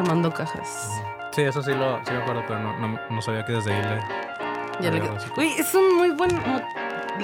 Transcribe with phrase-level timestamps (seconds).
[0.00, 0.88] Armando Cajas.
[1.32, 3.82] Sí, eso sí lo sí me acuerdo, pero no, no, no sabía que desde ahí
[3.82, 4.82] le.
[4.82, 5.16] Ya le quedó.
[5.36, 6.30] Uy, es un muy buen.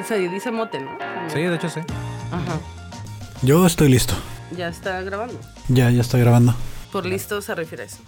[0.04, 0.90] Se dice mote, ¿no?
[1.28, 1.80] Sí, de hecho sí.
[2.30, 2.58] Ajá.
[3.42, 4.14] Yo estoy listo.
[4.56, 5.38] Ya está grabando.
[5.68, 6.54] Ya, ya estoy grabando.
[6.92, 7.98] Por listo se refiere a eso.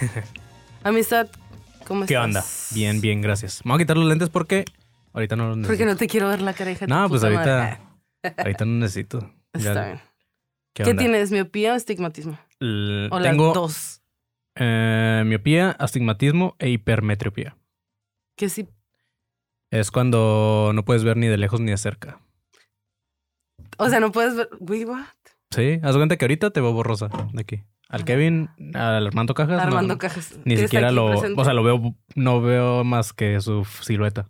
[0.84, 1.28] Amistad,
[1.86, 2.08] ¿cómo estás?
[2.08, 2.44] ¿Qué onda?
[2.72, 3.64] Bien, bien, gracias.
[3.64, 4.64] Me voy a quitar los lentes porque
[5.12, 5.90] ahorita no los Porque necesito.
[5.92, 6.86] no te quiero ver la cara, hija.
[6.86, 7.56] No, tu pues puta ahorita,
[8.24, 8.34] madre.
[8.42, 9.30] ahorita no necesito.
[9.54, 10.00] Ya- Está bien.
[10.74, 11.30] ¿Qué, ¿Qué tienes?
[11.30, 12.38] ¿Miopía o estigmatismo?
[12.60, 14.00] L- O Tengo las dos.
[14.58, 17.56] Eh, miopía, astigmatismo e hipermetropía.
[18.36, 18.68] Que sí.
[19.70, 22.20] Es cuando no puedes ver ni de lejos ni de cerca.
[23.76, 24.48] O sea, no puedes ver.
[24.60, 25.04] Wait, what?
[25.50, 27.64] Sí, haz cuenta que ahorita te veo borrosa de aquí.
[27.88, 30.38] Al Kevin, al Armando Cajas, Armando no, Cajas.
[30.44, 31.40] ni siquiera lo, presente.
[31.40, 34.28] o sea, lo veo, no veo más que su silueta.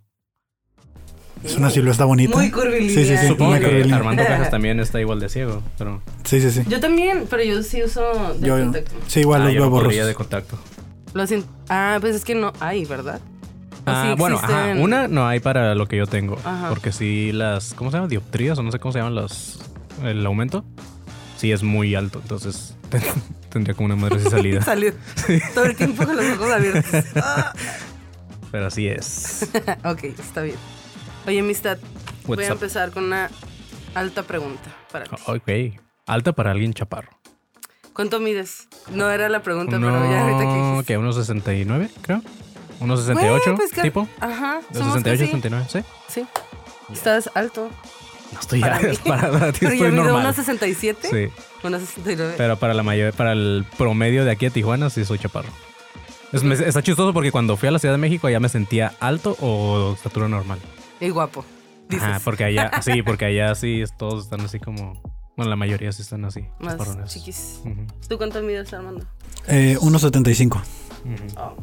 [1.43, 2.35] Es una silueta bonita.
[2.37, 2.93] Muy curvilínea.
[2.93, 3.27] Sí, sí, sí.
[3.27, 3.95] Supongo muy que curvilínea.
[3.97, 6.63] Armando Cajas también está igual de ciego, pero Sí, sí, sí.
[6.67, 8.01] Yo también, pero yo sí uso
[8.39, 8.91] de Yo, contacto.
[9.07, 10.05] sí, igual Ah, los yo veo borrosos.
[10.05, 10.57] de contacto.
[11.13, 11.47] Lo siento.
[11.69, 13.19] Ah, pues es que no hay, ¿verdad?
[13.21, 16.69] ¿O Ah, sí bueno, ajá, una no hay para lo que yo tengo, Ajá.
[16.69, 18.07] porque sí las, ¿cómo se llama?
[18.09, 19.59] Dioptrías o no sé cómo se llaman los,
[20.03, 20.65] el aumento,
[21.37, 22.75] sí es muy alto, entonces
[23.49, 24.93] tendría como una madre así salida, Salió.
[25.55, 26.91] Todo el tiempo con los ojos abiertos.
[28.51, 29.47] Pero así es.
[29.85, 30.57] ok, está bien.
[31.29, 31.77] Oye, amistad,
[32.25, 32.57] voy What's a up?
[32.57, 33.29] empezar con una
[33.93, 35.11] alta pregunta para ti.
[35.27, 37.11] Ok, alta para alguien chaparro.
[37.93, 38.67] ¿Cuánto mides?
[38.91, 40.83] No era la pregunta, pero ya ahorita que dijiste.
[40.85, 42.23] que unos 69, creo.
[42.79, 44.07] Unos 68, Güey, pues, tipo.
[44.19, 44.61] Ajá.
[44.71, 45.79] De somos 68, casi- 69, sí.
[46.07, 46.25] Sí.
[46.91, 47.69] Estás alto.
[48.33, 50.21] No estoy Para ya, para, para ti Pero yo estoy mido normal.
[50.23, 51.07] unos 67.
[51.11, 52.33] Sí, Unos 69.
[52.37, 55.49] pero para la mayor, para el promedio de aquí a Tijuana sí soy chaparro.
[56.31, 58.93] Es- me- está chistoso porque cuando fui a la Ciudad de México allá me sentía
[58.99, 60.57] alto o estatura normal.
[60.99, 61.45] Y guapo.
[61.87, 62.03] Dices.
[62.03, 65.01] Ajá, porque allá, sí, porque allá sí todos están así como,
[65.35, 66.41] bueno, la mayoría sí están así.
[66.59, 67.11] Más chaparrones.
[67.11, 67.61] chiquis.
[67.65, 69.05] Ujú, ¿Tú cuánto mides, Armando?
[69.47, 70.55] Eh, 1.75.
[70.55, 71.39] ujú.
[71.39, 71.55] Oh.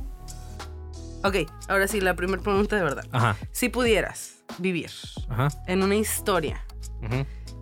[1.24, 1.36] Ok,
[1.68, 3.04] ahora sí, la primera pregunta de verdad.
[3.12, 4.90] Ajá, Si pudieras vivir
[5.28, 5.48] ajá.
[5.66, 6.64] en una historia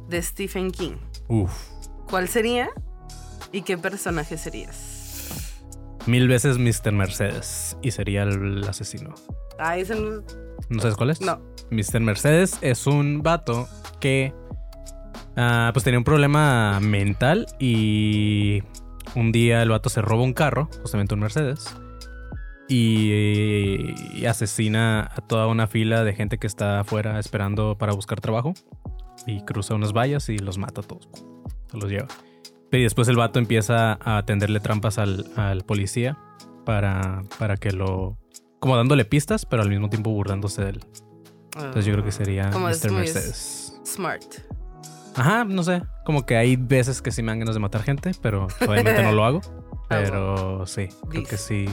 [0.08, 0.96] de Stephen King,
[1.28, 1.50] Uf.
[2.08, 2.68] ¿cuál sería
[3.52, 5.28] y qué personaje serías?
[6.06, 6.92] Mil veces Mr.
[6.92, 9.14] Mercedes y sería el asesino.
[9.58, 10.22] Ah, ese no.
[10.68, 11.20] ¿No sabes cuál es?
[11.20, 11.40] No.
[11.70, 12.00] Mr.
[12.00, 13.68] Mercedes es un vato
[14.00, 14.32] que
[15.36, 18.62] ah, pues tenía un problema mental y
[19.14, 21.74] un día el vato se roba un carro, justamente un Mercedes,
[22.68, 28.20] y, y asesina a toda una fila de gente que está afuera esperando para buscar
[28.20, 28.54] trabajo
[29.26, 31.08] y cruza unas vallas y los mata a todos.
[31.70, 32.08] Se los lleva.
[32.72, 36.18] Y después el vato empieza a tenderle trampas al, al policía
[36.64, 38.18] para, para que lo...
[38.64, 40.80] Como dándole pistas, pero al mismo tiempo burlándose de él.
[41.54, 42.92] Entonces yo creo que sería Como es Mr.
[42.92, 43.78] muy Mercedes.
[43.84, 44.24] Smart.
[45.14, 45.82] Ajá, no sé.
[46.06, 49.12] Como que hay veces que sí me dan ganas de matar gente, pero obviamente no
[49.12, 49.42] lo hago.
[49.90, 51.30] Ah, Pero sí, creo Dice.
[51.30, 51.66] que sí.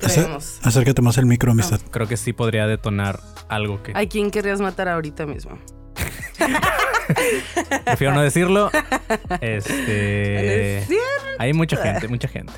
[0.00, 0.58] Creemos.
[0.64, 1.80] Acércate más al micro, amistad.
[1.92, 5.56] Creo que sí podría detonar algo que ¿A quién querrías matar ahorita mismo?
[7.84, 8.68] prefiero no decirlo.
[9.40, 10.78] Este.
[10.78, 11.04] ¿Es cierto?
[11.38, 12.52] Hay mucha gente, mucha gente.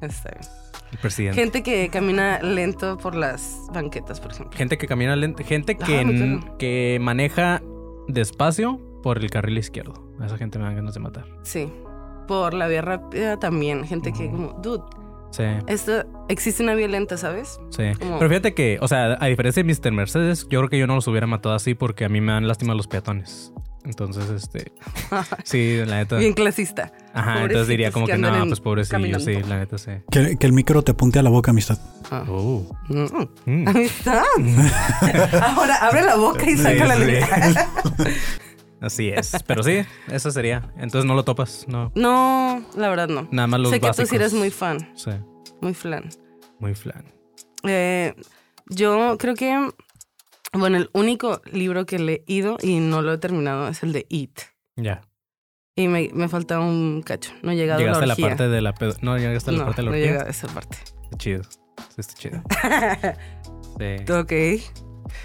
[0.00, 0.65] Está bien.
[0.92, 1.40] El presidente.
[1.40, 4.56] Gente que camina lento por las banquetas, por ejemplo.
[4.56, 5.42] Gente que camina lento.
[5.44, 7.60] Gente que, Ah, que maneja
[8.08, 9.94] despacio por el carril izquierdo.
[10.20, 11.24] A esa gente me dan ganas de matar.
[11.42, 11.72] Sí.
[12.26, 13.84] Por la vía rápida también.
[13.84, 14.82] Gente que como, dude,
[15.30, 15.44] Sí.
[15.66, 17.60] esto existe una vía lenta, ¿sabes?
[17.70, 17.84] Sí.
[17.98, 19.92] Como- Pero fíjate que, o sea, a diferencia de Mr.
[19.92, 22.48] Mercedes, yo creo que yo no los hubiera matado así porque a mí me dan
[22.48, 23.52] lástima los peatones.
[23.86, 24.72] Entonces, este.
[25.44, 26.16] Sí, la neta.
[26.16, 26.92] Bien clasista.
[27.14, 29.92] Ajá, entonces diría como que que, no, en- pues pobrecillo, sí, la neta sí.
[30.10, 31.78] Que, que el micro te apunte a la boca, amistad.
[32.10, 32.24] Ah.
[32.28, 32.66] Oh.
[32.88, 33.06] Mm.
[33.62, 33.68] Mm.
[33.68, 34.22] Amistad.
[35.56, 37.28] Ahora abre la boca y Sí, saca la lengua.
[38.80, 39.32] Así es.
[39.46, 40.70] Pero sí, eso sería.
[40.76, 41.90] Entonces no lo topas, no.
[41.94, 43.26] No, la verdad no.
[43.30, 44.08] Nada más los sé que básicos.
[44.08, 45.10] tú sí eres muy fan, Sí,
[45.60, 46.08] muy flan.
[46.58, 47.04] muy flan.
[47.64, 48.14] Eh,
[48.68, 49.70] yo creo que,
[50.58, 54.06] bueno, el único libro que he leído y no lo he terminado es el de
[54.08, 54.38] It.
[54.76, 55.02] Ya.
[55.74, 57.32] Y me, me falta un cacho.
[57.42, 58.28] No he llegado Llegaste a la orgía.
[58.28, 60.06] parte de la pedo- No, llegaste a la no, parte de la no orgía.
[60.10, 60.78] llegado a esa parte.
[61.04, 61.42] Está chido.
[61.98, 62.42] Está chido.
[63.78, 64.12] Sí.
[64.12, 64.32] ok.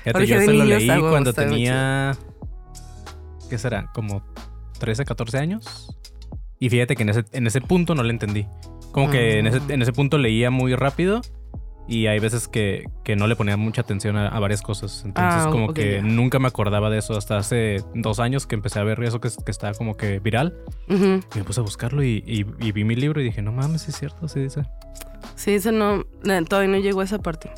[0.04, 2.18] Fíjate, yo se lo leí cuando tenía.
[3.50, 3.89] ¿Qué será?
[3.94, 4.24] Como
[4.80, 5.95] 13, 14 años.
[6.60, 8.45] Y fíjate que en ese, en ese punto no le entendí.
[8.92, 9.66] Como que en, ese, Ah.
[9.74, 11.22] en ese punto leía muy rápido.
[11.93, 15.03] Y hay veces que, que no le ponía mucha atención a, a varias cosas.
[15.05, 18.79] Entonces, Ah, como que nunca me acordaba de eso hasta hace dos años que empecé
[18.79, 20.55] a ver eso que, que está como que viral.
[20.88, 20.93] Y
[21.38, 23.97] me puse a buscarlo y, y- y vi mi libro y dije, no mames, es
[23.97, 24.61] cierto, sí dice.
[25.35, 27.51] Sí, eso no, no, todavía no llegó a esa parte.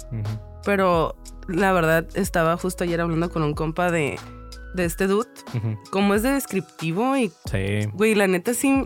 [0.65, 1.15] Pero
[1.47, 4.17] la verdad, estaba justo ayer hablando con un compa de,
[4.73, 5.29] de este dude.
[5.91, 7.87] Como es de descriptivo y, Sí.
[7.93, 8.85] güey, la neta sí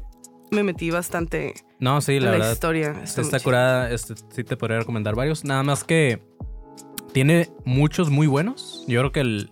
[0.52, 2.52] me metí bastante No, sí, la la, verdad.
[2.54, 3.02] historia.
[3.04, 3.92] Está, curada.
[3.92, 5.44] Este, sí te podría recomendar varios.
[5.44, 6.22] Nada más que
[7.14, 8.84] tiene muchos muy buenos.
[8.88, 9.52] Yo creo que el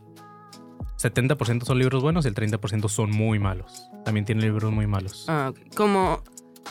[0.98, 3.90] 70% son libros buenos y el 30% son muy malos.
[4.04, 5.26] También tiene libros muy malos.
[5.28, 5.76] Ah, ok.
[5.76, 6.24] Como.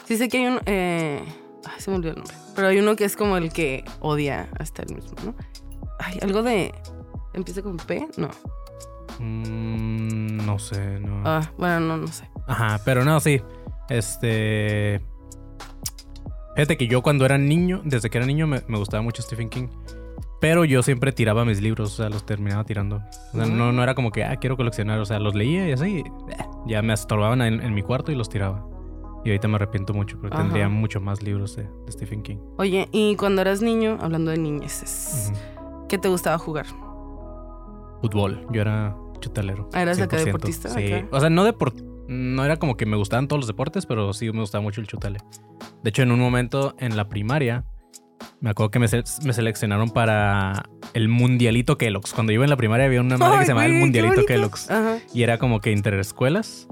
[0.07, 0.61] Sí sé que hay un.
[0.67, 1.23] Eh,
[1.65, 2.37] ay, se me olvidó el nombre.
[2.57, 5.35] Pero hay uno que es como el que odia hasta el mismo, ¿no?
[5.99, 6.75] Ay, algo de.
[7.33, 8.09] ¿Empieza con P?
[8.17, 8.31] No.
[9.19, 11.23] Mm, no sé, no.
[11.25, 12.29] Ah, bueno, no, no sé.
[12.47, 13.41] Ajá, pero no, sí.
[13.89, 15.01] Este.
[16.55, 19.49] Fíjate que yo cuando era niño, desde que era niño, me, me gustaba mucho Stephen
[19.49, 19.69] King.
[20.41, 22.97] Pero yo siempre tiraba mis libros, o sea, los terminaba tirando.
[23.33, 24.99] O sea, no, no era como que, ah, quiero coleccionar.
[25.01, 25.99] O sea, los leía y así.
[26.01, 26.05] eh,
[26.67, 28.67] ya me estorbaban en, en mi cuarto y los tiraba.
[29.25, 30.43] Y ahorita me arrepiento mucho porque Ajá.
[30.45, 32.37] tendría mucho más libros de, de Stephen King.
[32.59, 35.33] Oye, y cuando eras niño, hablando de niñeces.
[35.89, 36.67] ¿qué te gustaba jugar?
[38.03, 38.47] Fútbol.
[38.53, 39.71] Yo era chutalero.
[39.73, 40.25] Ah, ¿eras acá 100%.
[40.25, 40.69] deportista?
[40.69, 40.93] Sí.
[40.93, 41.07] Acá.
[41.11, 41.75] O sea, no deport
[42.09, 44.87] no era como que me gustaban todos los deportes, pero sí me gustaba mucho el
[44.87, 45.19] chutale.
[45.83, 47.65] De hecho, en un momento en la primaria,
[48.41, 50.65] me acuerdo que me, se- me seleccionaron para
[50.95, 52.13] el Mundialito Kellogg's.
[52.13, 54.25] Cuando yo iba en la primaria había una madre que se llamaba el Mundialito.
[54.27, 54.71] Kellogg's.
[54.71, 54.99] Ajá.
[55.13, 56.69] Y era como que interescuelas.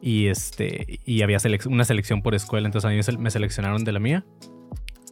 [0.00, 2.66] Y este y había selec- una selección por escuela.
[2.68, 4.24] Entonces a mí me sele- me seleccionaron de la mía.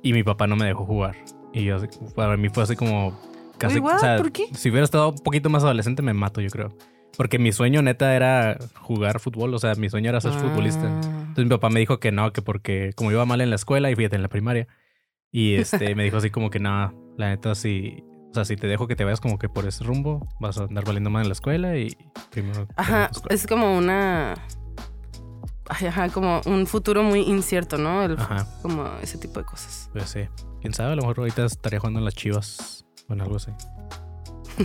[0.02, 1.16] Y mi papá no me dejó jugar.
[1.54, 1.76] Y yo,
[2.14, 3.18] para mí fue así como
[3.58, 3.78] casi.
[3.78, 4.46] O sea, ¿Por qué?
[4.54, 6.76] Si hubiera estado un poquito más adolescente, me mato, yo creo.
[7.16, 9.52] Porque mi sueño neta era jugar fútbol.
[9.54, 10.86] O sea, mi sueño era ser futbolista.
[10.86, 11.00] Ah.
[11.20, 13.90] Entonces mi papá me dijo que no, que porque como iba mal en la escuela
[13.90, 14.66] y fíjate en la primaria.
[15.30, 18.66] Y este me dijo así como que no, la neta si, o sea, si te
[18.66, 21.28] dejo que te vayas como que por ese rumbo, vas a andar valiendo mal en
[21.28, 21.96] la escuela y
[22.30, 24.34] primero Ajá, es como una.
[25.68, 28.02] Ay, ajá, como un futuro muy incierto, ¿no?
[28.02, 29.88] El- Ajá, Como ese tipo de cosas.
[29.92, 30.20] pues sí.
[30.60, 33.50] Quién sabe, a lo mejor ahorita estaría jugando en las Chivas o en algo así.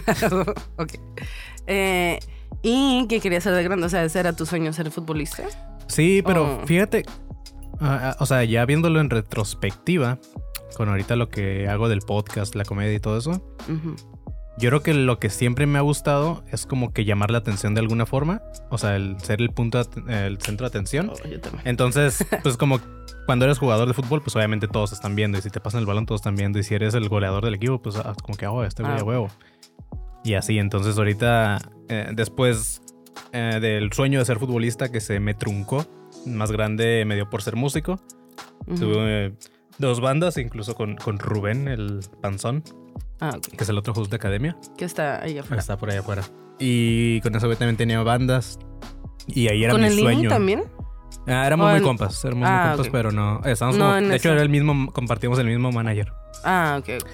[0.77, 0.93] ok.
[1.67, 2.19] Eh,
[2.63, 3.85] ¿Y qué querías ser de grande?
[3.85, 5.43] O sea, ¿ese era tu sueño, ser futbolista?
[5.87, 6.65] Sí, pero Oh.
[6.67, 7.03] fíjate,
[7.79, 10.19] ah, o sea, ya viéndolo en retrospectiva,
[10.75, 13.41] con ahorita lo que hago del podcast, la comedia y todo eso.
[14.59, 17.75] Yo creo que lo que siempre me ha gustado es como que llamar la atención
[17.75, 18.41] de alguna forma.
[18.71, 21.11] O sea, el ser el punto, el centro de atención.
[21.11, 21.37] Oh, yo.
[21.63, 22.79] Entonces, pues como
[23.27, 25.37] cuando eres jugador de fútbol, pues obviamente todos están viendo.
[25.37, 26.57] Y si te pasan el balón, todos están viendo.
[26.57, 29.03] Y si eres el goleador del equipo, pues ah, como que, oh, este güey Ah.
[29.03, 29.29] huevo.
[30.27, 31.57] Y así, entonces ahorita,
[31.87, 32.81] eh, después
[33.31, 35.85] eh, del sueño de ser futbolista que se me truncó,
[36.25, 37.99] más grande me dio por ser músico.
[38.65, 39.33] Tuve eh,
[39.77, 42.61] dos bandas, incluso con, con Rubén, el panzón,
[43.21, 44.57] Ah, que es el otro host de academia.
[44.77, 45.61] Que está ahí afuera.
[45.61, 46.23] Está por ahí afuera.
[46.59, 48.59] Y con eso también tenía bandas.
[49.27, 50.29] Y ahí era ¿Con mi el Lini sueño.
[50.29, 50.63] también?
[51.25, 52.91] Ah, éramos muy en- compas, éramos Ah, muy compas, ok.
[52.91, 53.41] pero no.
[53.45, 56.11] Estábamos No como- de hecho, era el mismo, compartíamos el mismo manager.
[56.43, 57.09] Ah, ok, ok.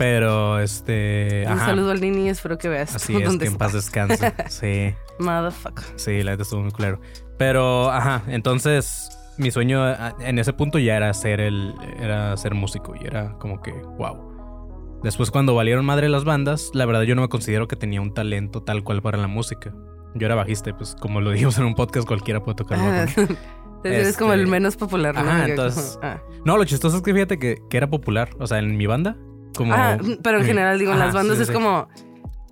[0.00, 1.44] Pero este.
[1.46, 1.66] Un Ajá.
[1.66, 4.32] saludo al Nini, espero que veas Así es, que en paz descanse.
[4.48, 5.84] Sí, Motherfucker.
[5.96, 7.02] sí, la neta estuvo muy culero.
[7.36, 11.74] Pero, ajá, entonces mi sueño ah, en ese punto ya era ser el.
[12.00, 12.94] Era ser músico.
[12.98, 15.00] Y era como que, wow.
[15.02, 18.14] Después, cuando valieron madre las bandas, la verdad yo no me considero que tenía un
[18.14, 19.74] talento tal cual para la música.
[20.14, 23.02] Yo era bajista, pues como lo dijimos en un podcast, cualquiera puede tocar Ah.
[23.02, 23.38] Entonces
[23.84, 25.20] eres como el Este- menos popular, ¿no?
[25.20, 26.22] Ajá, entonces- como- ah.
[26.46, 28.30] No, lo chistoso es que fíjate que, que era popular.
[28.38, 29.18] O sea, en mi banda,
[29.56, 29.74] como.
[29.74, 31.54] Ah, pero en mi- general, digo, en las bandas sí, es sí.
[31.54, 31.88] como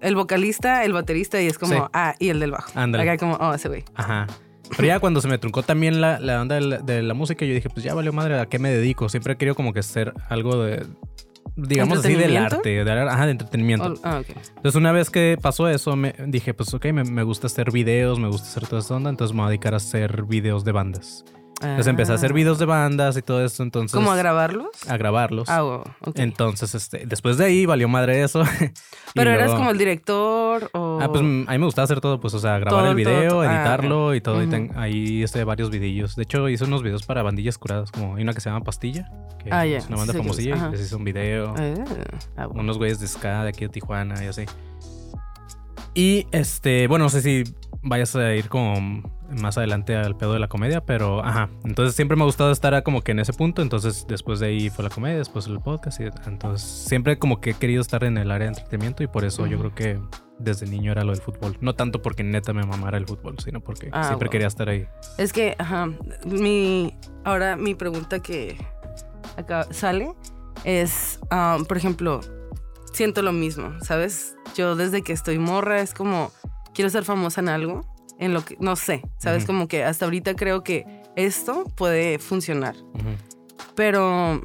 [0.00, 1.80] el vocalista, el baterista y es como, Sí.
[1.92, 2.70] ah, y el del bajo.
[2.74, 3.04] Ándale.
[3.10, 3.84] Acá como, oh, ese güey.
[3.94, 4.26] Ajá.
[4.76, 7.44] Pero ya cuando se me truncó también la, la onda de la, de la música,
[7.46, 9.08] yo dije, pues ya valió madre, ¿a qué me dedico?
[9.08, 10.86] Siempre he querido como que ser algo de.
[11.56, 13.94] Digamos así, del arte, de, ajá, de entretenimiento.
[13.94, 14.22] Oh, ah.
[14.56, 18.20] Entonces, una vez que pasó eso, me dije, pues ok, me, me gusta hacer videos,
[18.20, 20.70] me gusta hacer toda esa onda, entonces me voy a dedicar a hacer videos de
[20.70, 21.24] bandas.
[21.60, 22.34] Entonces empecé a hacer Ah.
[22.34, 23.92] videos de bandas y todo eso, entonces.
[23.92, 24.68] ¿Cómo a grabarlos?
[24.88, 25.48] a grabarlos.
[25.48, 26.18] Ah, oh, ok.
[26.20, 28.42] Entonces, este, después de ahí valió madre eso.
[29.08, 30.98] Y Pero eras luego- como el director o...
[31.02, 33.28] Ah, pues a mí me gustaba hacer todo, pues, o sea, grabar Todo, el video,
[33.30, 33.40] todo.
[33.40, 34.36] Ah, editarlo y todo.
[34.40, 34.50] y Ujú.
[34.50, 36.14] ten- ahí hice varios videillos.
[36.14, 39.10] De hecho, hice unos videos para bandillas curadas, como hay una que se llama Pastilla,
[39.42, 40.68] que Ah, ya, es una banda sí famosilla, y ajá.
[40.70, 41.54] les hice un video.
[41.56, 41.74] Ah,
[42.36, 42.60] ah, bueno.
[42.62, 44.44] Unos güeyes de ska de aquí de Tijuana y así.
[45.94, 47.44] Y este, bueno, no sé si
[47.82, 51.48] vayas a ir como más adelante al pedo de la comedia, pero ajá.
[51.64, 53.62] Entonces siempre me ha gustado estar como que en ese punto.
[53.62, 56.00] Entonces después de ahí fue la comedia, después el podcast.
[56.00, 59.24] Y entonces siempre como que he querido estar en el área de entretenimiento y por
[59.24, 60.00] eso yo creo que
[60.38, 61.56] desde niño era lo del fútbol.
[61.60, 64.32] No tanto porque neta me mamara el fútbol, sino porque Ah, siempre wow.
[64.32, 64.86] quería estar ahí.
[65.18, 65.88] Es que, ajá,
[66.24, 66.96] mi...
[67.24, 68.56] Ahora mi pregunta que
[69.36, 70.12] acá sale
[70.64, 72.20] es, ah, por ejemplo,
[72.92, 74.36] siento lo mismo, ¿sabes?
[74.56, 76.30] Yo desde que estoy morra es como,
[76.74, 77.84] quiero ser famosa en algo,
[78.18, 79.44] en lo que, no sé, ¿sabes?
[79.44, 80.84] Como que hasta ahorita creo que
[81.16, 82.74] esto puede funcionar.
[83.74, 84.40] Pero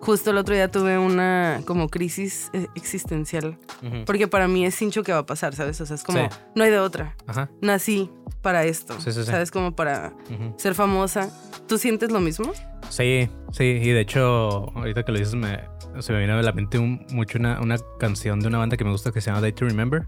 [0.00, 3.58] justo el otro día tuve una como crisis eh, existencial.
[4.04, 5.80] Porque para mí es cincho que va a pasar, ¿sabes?
[5.80, 6.36] O sea, es como, Sí.
[6.54, 7.16] no hay de otra.
[7.26, 7.50] Ajá.
[7.60, 8.10] Nací
[8.42, 8.94] para esto.
[9.00, 9.30] Sí, sí, sí.
[9.30, 9.50] ¿Sabes?
[9.50, 10.12] Como para
[10.56, 11.30] ser famosa.
[11.66, 12.52] ¿Tú sientes lo mismo?
[12.88, 15.60] Sí, sí, y de hecho, ahorita que lo dices, me,
[16.00, 18.84] se me viene a la mente un- mucho una, una canción de una banda que
[18.84, 20.06] me gusta que se llama Day to Remember.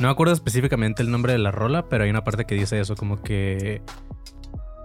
[0.00, 2.78] No me acuerdo específicamente el nombre de la rola, pero hay una parte que dice
[2.80, 3.82] eso, como que.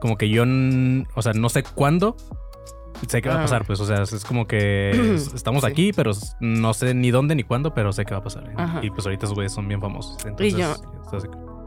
[0.02, 0.44] Como que yo.
[1.16, 2.16] O sea, no sé cuándo.
[3.08, 3.42] Sé que va a Ah.
[3.42, 5.70] pasar, pues, o sea, es como que es- estamos Sí.
[5.72, 8.54] aquí, pero no sé ni dónde ni cuándo, pero sé que va a pasar.
[8.56, 8.80] Ajá.
[8.84, 10.18] Y pues ahorita esos güeyes son bien famosos.
[10.26, 10.74] Entonces, yo-.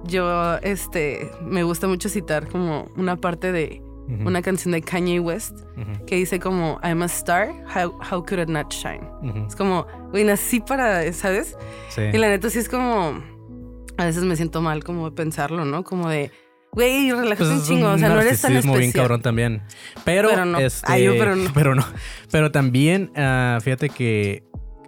[0.04, 5.58] Yo, este, me gusta mucho citar como una parte de Una canción de Kanye West
[6.06, 9.00] que dice como I'm a star, how, how could it not shine?
[9.48, 11.56] Es como, güey, nací para, ¿sabes?
[11.88, 12.02] Sí.
[12.12, 13.20] Y la neta sí es como,
[13.98, 15.82] a veces me siento mal como de pensarlo, ¿no?
[15.82, 16.30] Como de,
[16.72, 18.78] güey, relájate Pues un chingo, o sea, no eres tan especial.
[18.78, 19.62] bien cabrón también.
[20.04, 20.58] Pero, Pero no.
[20.58, 21.50] este, Ay, yo, pero no.
[21.54, 21.84] pero no.
[22.30, 24.44] Pero también, ah, fíjate que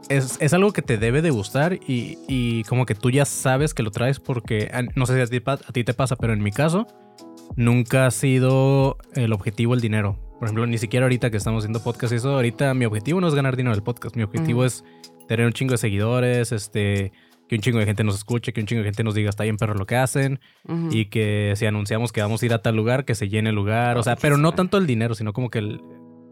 [0.09, 3.75] es, es algo que te debe de gustar y, y como que tú ya sabes
[3.75, 6.33] que lo traes porque, ah, no sé si a ti, a ti te pasa, pero
[6.33, 6.87] en mi caso,
[7.57, 10.19] nunca ha sido el objetivo el dinero.
[10.39, 13.27] Por ejemplo, ni siquiera ahorita que estamos haciendo podcast y eso, ahorita mi objetivo no
[13.29, 14.15] es ganar dinero del podcast.
[14.17, 14.85] Mi objetivo es
[15.27, 17.13] tener un chingo de seguidores, este,
[17.49, 19.43] que un chingo de gente nos escuche, que un chingo de gente nos diga está
[19.43, 20.39] bien perro lo que hacen
[20.91, 23.57] y que si anunciamos que vamos a ir a tal lugar, que se llene el
[23.57, 23.99] lugar.
[23.99, 25.81] O sea, pero no tanto el dinero, sino como que, el,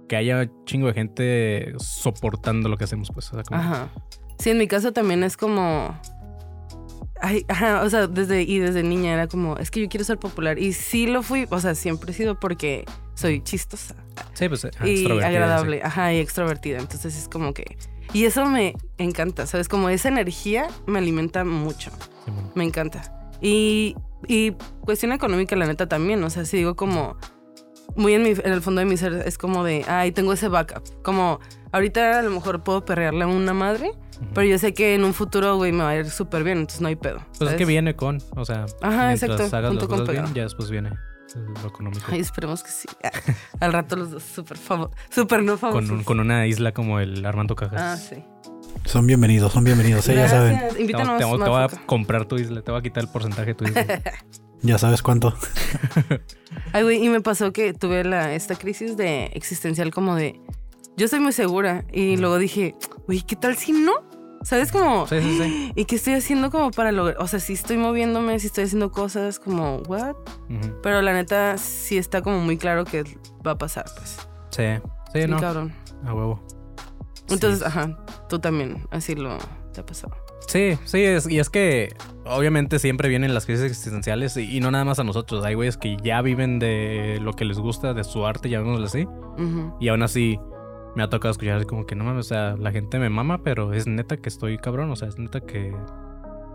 [0.08, 3.28] que haya un chingo de gente soportando lo que hacemos, pues.
[3.32, 3.88] O sea, como- Ajá.
[4.38, 5.98] Sí, en mi caso también es como.
[7.20, 10.18] Ay, ajá, o sea, desde, y desde niña era como, es que yo quiero ser
[10.18, 10.58] popular.
[10.58, 13.94] Y sí lo fui, o sea, siempre he sido porque soy chistosa
[14.34, 14.64] Sí, pues.
[14.66, 16.78] ah, y agradable, ajá, y extrovertida.
[16.78, 17.76] Entonces es como que.
[18.12, 19.68] Y eso me encanta, ¿sabes?
[19.68, 21.90] Como esa energía me alimenta mucho.
[22.24, 22.32] sí.
[22.54, 23.12] Me encanta.
[23.40, 23.94] Y,
[24.28, 26.22] y cuestión económica, la neta, también.
[26.24, 27.16] O sea, si digo como.
[27.94, 30.48] Muy en, mi- en el fondo de mi ser es como de, ay, tengo ese
[30.48, 30.82] backup.
[31.02, 31.40] Como,
[31.76, 33.92] ahorita a lo mejor puedo perrearle a una madre,
[34.34, 36.80] pero yo sé que en un futuro, güey, me va a ir súper bien, entonces
[36.80, 37.18] no hay pedo.
[37.18, 37.54] Pues es ¿sabes?
[37.56, 40.90] que viene con, o sea, Ajá, exacto, hagas junto las con bien, ya después viene
[41.62, 42.04] lo económico.
[42.08, 42.88] Ay, esperemos que sí.
[43.60, 45.86] Al rato los dos súper favo- súper no famosos.
[45.88, 47.80] con, un- con una isla como el Armando Cajas.
[47.80, 48.24] Ah, sí.
[48.84, 50.14] Son bienvenidos, son bienvenidos, ¿eh?
[50.14, 50.58] ya saben.
[50.72, 53.02] Te, Invítanos te voy- te más voy a comprar tu isla, te voy a quitar
[53.02, 53.84] el porcentaje de tu isla.
[54.62, 55.34] Ya sabes cuánto.
[56.72, 60.40] Ay, güey, y me pasó que tuve la, esta crisis de existencial como de,
[60.96, 61.84] yo soy muy segura.
[61.92, 62.74] Y luego dije,
[63.06, 63.92] güey, ¿qué tal si no?
[64.42, 64.70] ¿Sabes?
[64.70, 65.72] Como, sí, sí, sí.
[65.76, 67.16] ¿y qué estoy haciendo como para lograr?
[67.20, 70.14] O sea, si estoy moviéndome, si estoy haciendo cosas como, ¿what?
[70.82, 73.02] Pero la neta, sí está como muy claro que
[73.46, 74.16] va a pasar, pues.
[74.50, 74.64] Sí,
[75.12, 75.40] sí, Muy no.
[75.40, 75.72] cabrón.
[76.04, 76.40] A huevo.
[77.28, 77.64] Entonces, Sí.
[77.66, 77.98] ajá,
[78.28, 79.36] tú también, así lo
[79.72, 80.14] te ha pasado.
[80.46, 81.92] Sí, sí, es, y es que
[82.24, 85.44] obviamente siempre vienen las crisis existenciales y, y no nada más a nosotros.
[85.44, 89.08] Hay güeyes que ya viven de lo que les gusta, de su arte, llamémoslo así.
[89.80, 90.38] Y aún así
[90.96, 93.42] me ha tocado escuchar así como que no mames, o sea, la gente me mama,
[93.44, 95.72] pero es neta que estoy cabrón, o sea, es neta que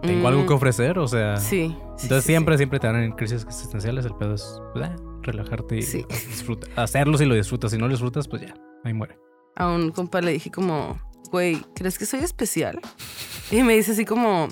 [0.02, 1.38] tengo algo que Mm, ofrecer, o sea.
[1.38, 1.76] Sí.
[1.96, 4.04] sí, Entonces sí, siempre, siempre te dan en crisis existenciales.
[4.06, 4.90] El pedo es pues,
[5.22, 6.06] relajarte y Sí.
[6.10, 6.70] disfrutar.
[6.76, 7.70] Hacerlo si lo disfrutas.
[7.72, 9.20] Si no lo disfrutas, pues ya, ahí muere.
[9.56, 11.00] A un compa le dije como,
[11.32, 12.80] güey, ¿crees que soy especial?
[13.52, 14.48] Y me dice así como,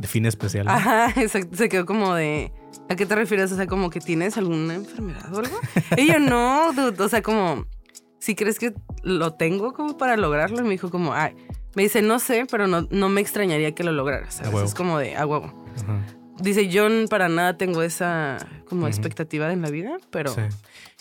[0.00, 0.64] Define especial.
[0.66, 0.72] ¿no?
[0.72, 1.56] Ajá, exacto.
[1.56, 2.52] Se quedó como de.
[2.88, 3.50] ¿A qué te refieres?
[3.52, 5.58] O sea, como que tienes alguna enfermedad o algo.
[5.96, 7.02] Y yo, no, dude.
[7.02, 7.66] O sea, como.
[8.18, 10.60] Si crees que lo tengo como para lograrlo.
[10.60, 11.36] Y me dijo, como, ay.
[11.74, 14.36] Me dice, no sé, pero no, no me extrañaría que lo lograras.
[14.36, 14.62] ¿sabes?
[14.62, 15.52] Es como de, a huevo.
[15.82, 16.00] Ajá.
[16.40, 18.36] Dice, yo para nada tengo esa
[18.68, 20.30] como expectativa en la vida, pero.
[20.30, 20.42] Sí.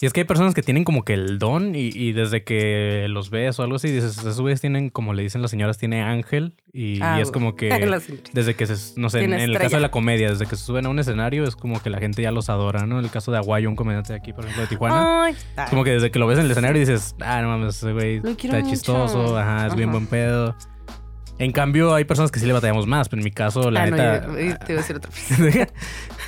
[0.02, 3.06] Y es que hay personas que tienen como que el don y, y desde que
[3.08, 6.02] los ves o algo así, dices, esos güeyes tienen, como le dicen las señoras, tiene
[6.02, 6.54] ángel.
[6.74, 7.70] Y, Ah, y es como que
[8.34, 10.86] desde que se, no sé, en, el caso de la comedia, desde que se suben
[10.86, 13.00] a un escenario, es como que la gente ya los adora, ¿no?
[13.00, 15.26] En el caso de Aguayo, un comediante de aquí, por ejemplo, de Tijuana.
[15.26, 17.78] Ay, Es como que desde que lo ves en el escenario dices, ah, no mames,
[17.78, 20.56] ese güey está chistoso, ajá, es bien buen pedo.
[21.38, 23.86] En cambio, hay personas que sí le batallamos más, pero en mi caso, la ah,
[23.88, 24.26] no, neta.
[24.28, 25.68] yo- yo te iba a decir otra cosa.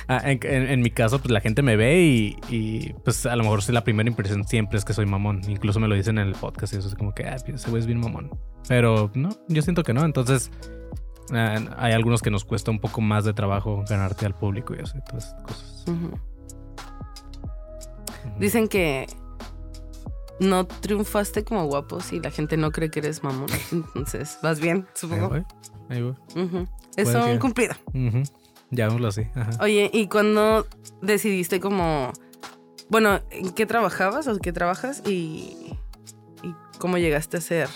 [0.06, 3.34] Ah, en, en- en mi caso, pues la gente me ve y, y, pues a
[3.36, 5.40] lo mejor sí, la primera impresión siempre es que soy mamón.
[5.48, 7.80] Incluso me lo dicen en el podcast y eso es como que, ah, ese güey
[7.80, 8.30] es bien mamón.
[8.68, 10.04] Pero no, yo siento que no.
[10.04, 10.50] Entonces,
[11.32, 14.82] ah, hay algunos que nos cuesta un poco más de trabajo ganarte al público y
[14.82, 15.84] eso, y todas esas cosas.
[18.38, 19.06] Dicen que
[20.40, 23.46] no triunfaste como guapo si la gente no cree que eres mamón.
[23.72, 25.28] Entonces, vas bien, Ahí supongo.
[25.28, 25.44] voy,
[25.88, 26.14] ahí voy.
[26.96, 27.74] Es un que- cumplido.
[27.88, 28.22] Ujú.
[28.70, 29.22] Llamémoslo así.
[29.34, 29.50] Ajá.
[29.62, 30.66] Oye, ¿y cuando
[31.00, 32.12] decidiste como...
[32.90, 35.74] Bueno, ¿en qué trabajabas o qué trabajas y,
[36.42, 37.68] y cómo llegaste a ser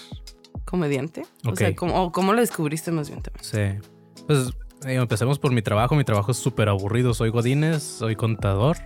[0.65, 1.23] comediante?
[1.47, 3.45] O sea, ¿cómo, o ¿cómo lo descubriste más bien también?
[3.83, 3.89] Sí.
[4.27, 4.51] Pues
[4.87, 5.95] eh, empecemos por mi trabajo.
[5.95, 7.15] Mi trabajo es súper aburrido.
[7.15, 8.77] Soy Godínez, soy contador.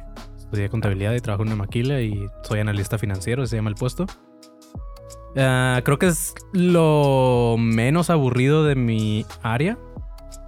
[0.46, 4.06] Estudié contabilidad y trabajo en una maquila y soy analista financiero, se llama el puesto.
[5.36, 9.76] Ah, creo que es lo menos aburrido de mi área.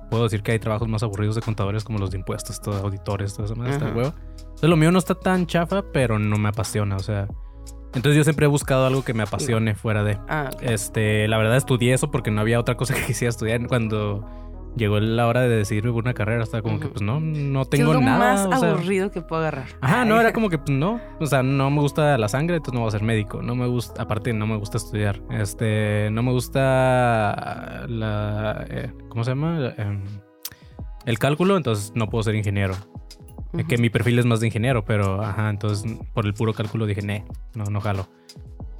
[0.08, 3.34] puedo decir que hay trabajos más aburridos de contadores como los de impuestos, todo, auditores,
[3.34, 4.14] todo eso, más está huevo.
[4.38, 7.28] Entonces lo mío no está tan chafa, pero no me apasiona, o sea.
[7.94, 10.16] Entonces yo siempre he buscado algo que me apasione fuera de.
[10.28, 10.50] Ah.
[10.60, 14.24] Este, la verdad estudié eso porque no había otra cosa que quisiera estudiar cuando
[14.76, 16.42] llegó la hora de decidirme por una carrera.
[16.42, 18.18] Estaba como que, pues no, no ¿Qué tengo es lo nada.
[18.48, 19.66] más o sea, aburrido que puedo agarrar?
[19.80, 21.00] Ajá, no, era como que pues, no.
[21.20, 23.42] O sea, no me gusta la sangre, entonces no voy a ser médico.
[23.42, 25.20] No me gusta, aparte, no me gusta estudiar.
[25.30, 28.64] Este, no me gusta la.
[28.68, 29.72] eh, ¿Cómo se llama?
[29.76, 30.02] Em,
[31.06, 32.74] el cálculo, entonces no puedo ser ingeniero.
[33.66, 37.00] Que mi perfil es más de ingeniero, pero ajá, entonces por el puro cálculo dije,
[37.00, 38.06] "Nee, no, no jalo.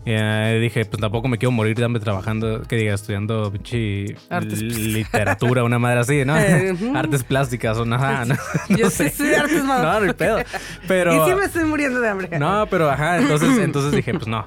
[0.07, 4.63] Eh, dije, pues tampoco me quiero morir de hambre trabajando, que diga, estudiando pinche Artes
[4.63, 6.37] li- literatura, una madre así, ¿no?
[6.39, 6.75] Eh.
[6.95, 8.35] Artes plásticas o nada, no,
[8.71, 9.11] Yo no sí sé.
[9.11, 10.39] soy artes No, hay pedo.
[10.87, 11.15] Pero.
[11.27, 12.39] Y sí me estoy muriendo de hambre.
[12.39, 14.47] No, pero ajá, entonces, entonces dije, pues no.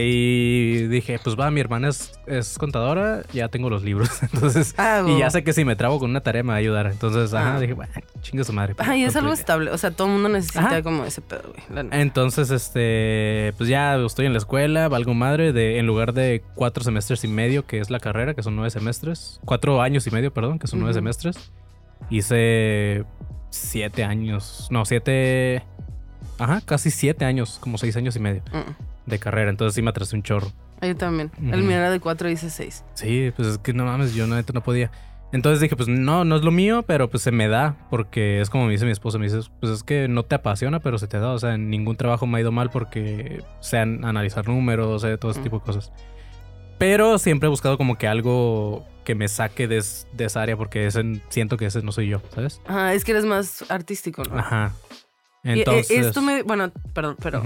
[0.00, 4.08] Y dije, pues va, mi hermana es, es contadora, ya tengo los libros.
[4.32, 6.58] Entonces, Ah, y ya sé que si me trabo con una tarea me va a
[6.58, 6.86] ayudar.
[6.86, 7.60] Entonces, ajá, Ah.
[7.60, 8.74] dije, bueno, chingue su madre.
[8.78, 9.70] Ajá, y es algo estable.
[9.70, 10.82] O sea, todo el mundo necesita Ajá.
[10.82, 11.86] como ese pedo, güey.
[11.92, 16.82] Entonces, este, pues ya estoy en la escuela, valgo madre, de, en lugar de cuatro
[16.84, 20.32] semestres y medio, que es la carrera, que son nueve semestres, cuatro años y medio,
[20.32, 21.50] perdón, que son nueve semestres,
[22.10, 23.04] hice
[23.50, 25.62] siete años, no, siete,
[26.38, 28.91] ajá, casi siete años, como seis años y medio Mm.
[29.06, 30.52] De carrera, entonces sí me atrasé un chorro.
[30.80, 31.30] Yo también.
[31.40, 31.68] El Ujú.
[31.68, 32.84] mío era de 4 y hice 6.
[32.94, 34.90] Sí, pues es que no mames, yo neta no podía.
[35.32, 38.50] Entonces dije, pues no, no es lo mío, pero pues se me da, porque es
[38.50, 41.06] como me dice mi esposa, me dice, pues es que no te apasiona, pero se
[41.06, 44.88] te da, o sea, en ningún trabajo me ha ido mal porque sean analizar números,
[44.88, 45.44] o sea, todo ese Mm.
[45.44, 45.92] tipo de cosas.
[46.78, 50.56] Pero siempre he buscado como que algo que me saque de, es- de esa área,
[50.56, 52.60] porque ese, siento que ese no soy yo, ¿sabes?
[52.66, 54.38] Ajá, es que eres más artístico, ¿no?
[54.38, 54.72] Ajá.
[55.44, 56.06] Y, eh, Entonces...
[56.06, 56.42] esto me.
[56.42, 57.42] Bueno, perdón, pero.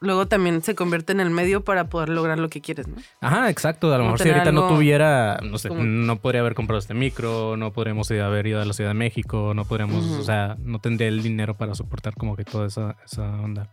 [0.00, 2.96] Luego también se convierte en el medio para poder lograr lo que quieres, ¿no?
[3.20, 3.92] Ajá, exacto.
[3.94, 6.94] A lo mejor si ahorita no tuviera, no sé, como- no podría haber comprado este
[6.94, 10.56] micro, no podríamos ir haber ido a la Ciudad de México, no podríamos, o sea,
[10.60, 13.68] no tendría el dinero para soportar como que toda esa, esa onda.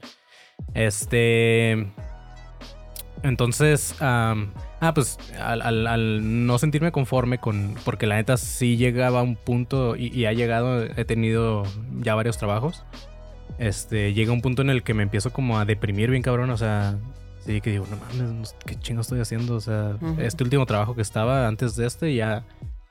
[0.74, 1.88] Este.
[3.24, 4.36] Entonces, ah,
[4.93, 9.36] pues al, al- al no sentirme conforme con, porque la neta sí llegaba a un
[9.36, 11.63] punto y, y ha llegado, he tenido
[11.99, 12.86] ya varios trabajos.
[13.60, 16.57] Este, llega un punto en el que me empiezo como a deprimir bien cabrón, o
[16.57, 16.97] sea,
[17.39, 20.21] sí que digo, no mames, qué chingo estoy haciendo, o sea, Ujú.
[20.21, 22.43] este último trabajo que estaba antes de este ya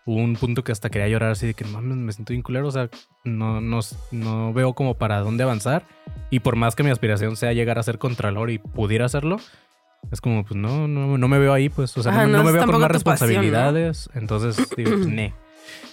[0.06, 2.42] hubo un punto que hasta quería llorar así de que no mames, me siento bien
[2.42, 2.88] culero, o sea,
[3.24, 5.84] no, no, no veo como para dónde avanzar
[6.30, 9.36] y por más que mi aspiración sea llegar a ser contralor y pudiera hacerlo,
[10.10, 12.44] es como, pues no, no, no me veo ahí, pues, o sea, Ajá, no, no
[12.44, 13.42] me veo con más tu pasión, ¿no?
[13.42, 15.34] responsabilidades, entonces digo, pues, ne.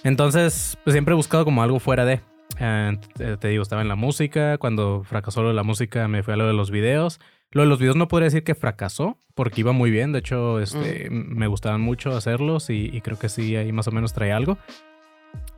[0.04, 2.20] Entonces, pues siempre he buscado como algo fuera de.
[2.60, 2.96] Eh,
[3.40, 4.58] te, digo, estaba en la música.
[4.58, 7.20] Cuando fracasó lo de la música, me fui a lo de los videos.
[7.50, 10.12] Lo de los videos no podría decir que fracasó, porque iba muy bien.
[10.12, 13.92] De hecho, este, me gustaban mucho hacerlos y, y creo que sí, ahí más o
[13.92, 14.58] menos traía algo.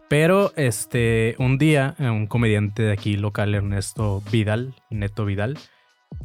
[0.09, 5.59] Pero este, un día, eh, un comediante de aquí local, Ernesto Vidal, Neto Vidal,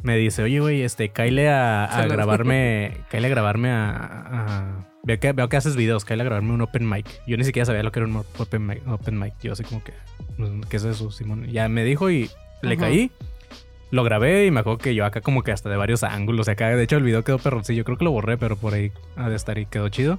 [0.02, 3.96] me dice, oye, güey, este, cáile a, grabarme, cáile a grabarme a...
[3.96, 7.06] a- Veo que, veo que haces videos, cáile a grabarme un open mic.
[7.26, 8.86] Yo ni siquiera sabía lo que era un open mic.
[8.86, 9.34] Open mic.
[9.42, 9.92] Yo así como que,
[10.38, 11.46] "Mm, ¿qué es eso, Simón?
[11.46, 12.30] Ya me dijo y
[12.62, 12.82] le Ajá.
[12.82, 13.10] caí.
[13.90, 16.48] Lo grabé y me acuerdo que yo acá como que hasta de varios ángulos.
[16.48, 17.84] Acá, de hecho, el video quedó perroncillo.
[17.84, 20.18] Creo que lo borré, pero por ahí ha de estar y quedó chido.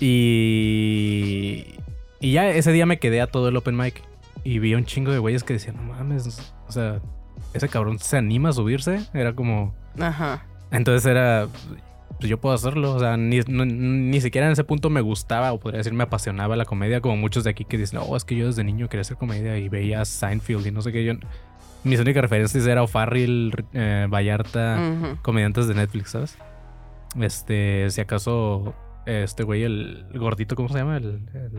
[0.00, 1.76] Y...
[2.22, 4.02] Y ya ese día me quedé a todo el open mic.
[4.44, 7.00] Y vi un chingo de güeyes que decían, no mames, o sea,
[7.54, 9.00] ese cabrón se anima a subirse.
[9.14, 9.74] Era como...
[9.98, 10.44] Ajá.
[10.70, 11.48] Entonces era,
[12.20, 12.94] pues yo puedo hacerlo.
[12.94, 16.04] O sea, ni, no- ni siquiera en ese punto me gustaba o podría decir me
[16.04, 18.88] apasionaba la comedia, como muchos de aquí que dicen, oh, es que yo desde niño
[18.88, 21.04] quería hacer comedia y veía Seinfeld y no sé qué.
[21.04, 21.14] Yo,
[21.82, 25.16] mis únicas referencias era O'Farrill, eh, Vallarta, Ujú.
[25.22, 26.36] comediantes de Netflix, ¿sabes?
[27.20, 28.74] Este, si acaso,
[29.06, 30.96] este güey, el, gordito, ¿cómo se llama?
[30.98, 31.50] El, el-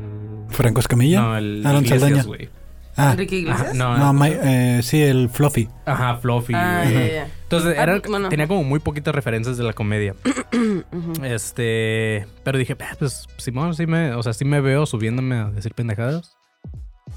[0.50, 1.22] Franco Escamilla.
[1.22, 2.24] no, el Alan Iglesias, Saldaña.
[2.24, 2.50] güey.
[2.96, 3.76] ah, Enrique Ajá, Iglesias.
[3.76, 5.68] no, no, my- eh, sí, el Fluffy.
[5.86, 6.54] Ajá, Fluffy.
[6.56, 7.14] Ah, güey.
[7.16, 8.30] ya, Entonces, Ah, era, bueno.
[8.30, 10.16] tenía como muy poquitas referencias de la comedia.
[11.24, 15.46] Este, pero dije, "Ah, pues Simón, sí me, o sea, sí me veo subiéndome a
[15.52, 16.36] decir pendejadas.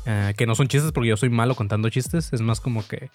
[0.06, 2.32] Eh, que no son chistes porque yo soy malo contando chistes.
[2.32, 3.10] Es más como que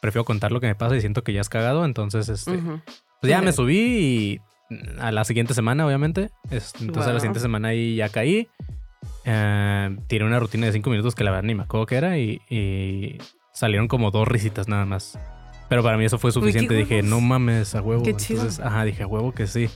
[0.00, 1.84] prefiero contar lo que me pasa y siento que ya es cagado.
[1.84, 2.80] Entonces, este, Ujú.
[3.20, 4.40] pues ya me subí y
[4.98, 6.30] a la siguiente semana, obviamente.
[6.50, 7.20] Entonces, a la Wow.
[7.20, 8.48] siguiente semana ahí ya caí.
[9.24, 12.18] Eh, tiré una rutina de cinco minutos que la verdad ni me acuerdo qué era
[12.18, 13.18] y, y
[13.52, 15.18] salieron como dos risitas nada más.
[15.68, 16.74] Pero para mí eso fue suficiente.
[16.74, 17.10] dije, huevos.
[17.10, 18.02] no mames, a huevo.
[18.02, 18.40] Qué chido.
[18.40, 19.68] Entonces, ajá, dije, a huevo que sí.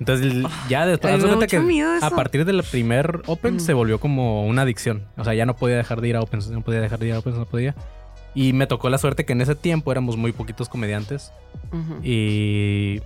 [0.00, 0.32] Entonces,
[0.68, 3.60] ya después, de que a partir del primer Open Mm.
[3.60, 5.06] se volvió como una adicción.
[5.16, 7.14] O sea, ya no podía dejar de ir a Open, no podía dejar de ir
[7.14, 7.74] a Open, no podía.
[8.34, 11.32] Y me tocó la suerte que en ese tiempo éramos muy poquitos comediantes.
[12.02, 13.00] Y.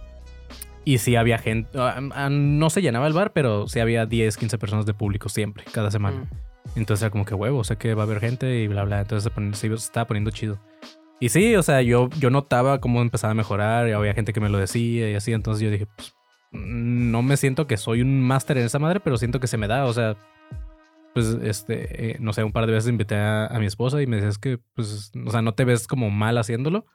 [0.84, 1.70] Y sí había gente.
[1.78, 5.28] ah, ah, No se llenaba el bar, pero sí había 10, 15 personas de público
[5.28, 6.28] siempre, cada semana.
[6.74, 6.78] Mm.
[6.80, 9.00] Entonces era como que huevo, sé que va a haber gente y bla, bla.
[9.00, 10.58] Entonces se, se estaba poniendo chido.
[11.22, 14.40] Y sí, o sea, yo, yo notaba cómo empezaba a mejorar y había gente que
[14.40, 15.32] me lo decía y así.
[15.32, 16.16] Entonces yo dije, pues,
[16.50, 19.68] no me siento que soy un máster en esa madre, pero siento que se me
[19.68, 19.84] da.
[19.84, 20.16] O sea,
[21.14, 24.08] pues, este, eh, no sé, un par de veces invité a, a mi esposa y
[24.08, 26.86] me decía, es que, pues, o sea, no te ves como mal haciéndolo.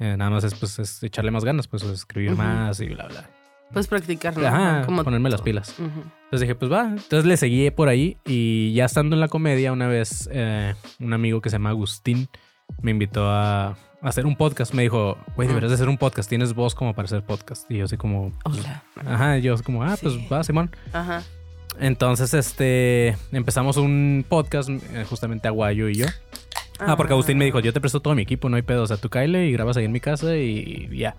[0.00, 2.42] Eh, nada más es, pues, es echarle más ganas, pues, escribir Ujú.
[2.42, 3.30] más y bla, bla.
[3.72, 4.46] Pues practicar, ¿no?
[4.46, 5.70] Ajá, Como ponerme las pilas.
[5.78, 6.02] Ujú.
[6.24, 6.88] Entonces dije, pues va.
[6.90, 11.14] Entonces le seguí por ahí y ya estando en la comedia, una vez eh, un
[11.14, 12.28] amigo que se llama Agustín
[12.82, 14.74] me invitó a, a hacer un podcast.
[14.74, 16.28] Me dijo, güey, deberías de hacer un podcast.
[16.28, 17.70] Tienes voz como para hacer podcast.
[17.70, 18.82] Y yo así como, pues, Hola.
[19.06, 20.02] ajá, yo así como, ah, Sí.
[20.02, 20.70] pues va, Simón.
[20.92, 21.22] Ajá.
[21.78, 26.06] Entonces, este, empezamos un podcast, eh, justamente Aguayo y yo.
[26.78, 28.82] Ah, porque Agustín me dijo, yo te presto todo mi equipo, no hay pedo.
[28.82, 31.14] O sea, tú cáele y grabas ahí en mi casa y, y ya.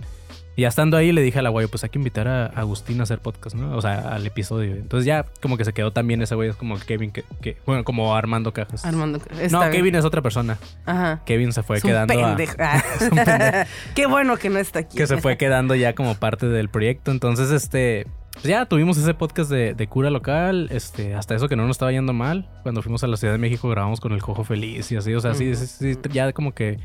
[0.57, 3.03] Y ya estando ahí le dije al Aguayo, pues hay que invitar a Agustín a
[3.03, 3.77] hacer podcast, ¿no?
[3.77, 4.75] O sea, al episodio.
[4.75, 7.83] Entonces ya como que se quedó también ese güey, es como Kevin, que, que- bueno,
[7.83, 8.83] como Armando Cajas.
[8.83, 9.19] Armando.
[9.19, 9.71] no, está bien.
[9.71, 10.57] Kevin es otra persona.
[10.85, 11.21] Ajá.
[11.25, 12.53] Kevin se fue Es quedando a- pendejo.
[12.59, 12.83] Ah.
[12.95, 13.69] Es un pendejo.
[13.95, 14.97] Qué bueno que no está aquí.
[14.97, 17.11] que se fue quedando ya como parte del proyecto.
[17.11, 21.55] Entonces, este, pues ya tuvimos ese podcast de, de cura local, este, hasta eso que
[21.55, 22.49] no nos estaba yendo mal.
[22.63, 25.19] Cuando fuimos a la Ciudad de México grabamos con el Jojo Feliz y así, o
[25.19, 26.79] sea, sí, sí, sí, ya como que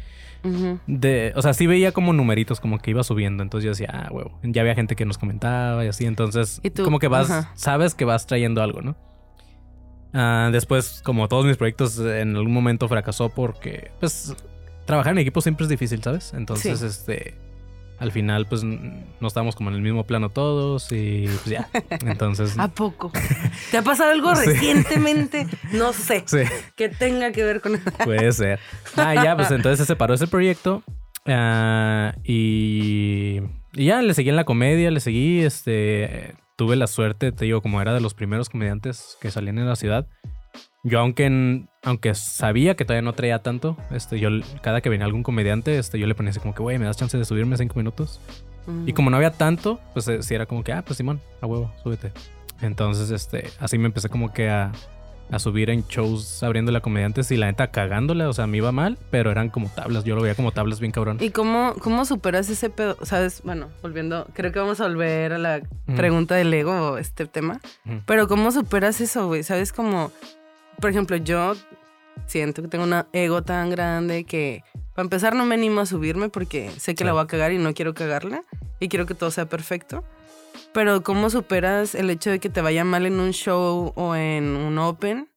[0.86, 4.08] De, o sea, sí veía como numeritos como que iba subiendo, entonces yo decía, ah,
[4.12, 7.94] huevo, ya había gente que nos comentaba y así, entonces Y como que vas, sabes
[7.94, 8.96] que vas trayendo algo, ¿no?
[10.12, 14.34] Ah, después, como todos mis proyectos, en algún momento fracasó porque, pues,
[14.84, 16.34] trabajar en equipo siempre es difícil, ¿sabes?
[16.34, 16.86] Entonces, Sí.
[16.86, 17.34] este,
[17.98, 21.68] al final, pues, no estábamos como en el mismo plano todos y pues ya.
[22.04, 23.12] Entonces, ¿A poco?
[23.70, 24.46] ¿Te ha pasado algo Sí.
[24.46, 25.46] recientemente?
[25.72, 26.24] No sé.
[26.26, 26.38] sí.
[26.76, 28.58] Que tenga que ver con Puede ser.
[28.96, 30.82] Ah, ya, pues entonces se separó ese proyecto.
[31.26, 33.40] ah, y,
[33.74, 35.40] y ya le seguí en la comedia, le seguí.
[35.40, 39.68] Este, tuve la suerte, te digo, como era de los primeros comediantes que salían en
[39.68, 40.06] la ciudad.
[40.84, 44.30] Yo, aunque, aunque sabía que todavía no traía tanto, este, yo
[44.62, 46.96] cada que venía algún comediante, este, yo le ponía así como que, güey, ¿me das
[46.96, 48.20] chance de subirme cinco minutos?
[48.86, 51.46] Y como no había tanto, pues eh, sí era como que, ah, pues Simón, a
[51.46, 52.12] huevo, súbete.
[52.60, 54.72] Entonces, este, así me empecé como que a,
[55.30, 58.70] a subir en shows abriendo la comediantes y la neta cagándola, o sea, me iba
[58.70, 61.18] mal, pero eran como tablas, yo lo veía como tablas bien cabrón.
[61.20, 62.96] ¿Y cómo, cómo superas ese pedo?
[63.02, 63.42] ¿Sabes?
[63.44, 65.62] Bueno, volviendo, creo que vamos a volver a la
[65.96, 67.60] pregunta del ego, este tema.
[68.06, 69.42] Pero ¿cómo superas eso, güey?
[69.42, 69.72] ¿Sabes?
[69.72, 70.12] Como,
[70.82, 71.54] por ejemplo, yo
[72.26, 74.62] siento que tengo un ego tan grande que,
[74.94, 77.06] para empezar, no me animo a subirme porque sé que Sí.
[77.06, 78.42] la voy a cagar y no quiero cagarla
[78.80, 80.02] y quiero que todo sea perfecto.
[80.74, 84.56] Pero ¿cómo superas el hecho de que te vaya mal en un show o en
[84.56, 85.30] un open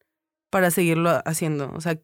[0.50, 1.72] para seguirlo haciendo?
[1.76, 1.96] O sea,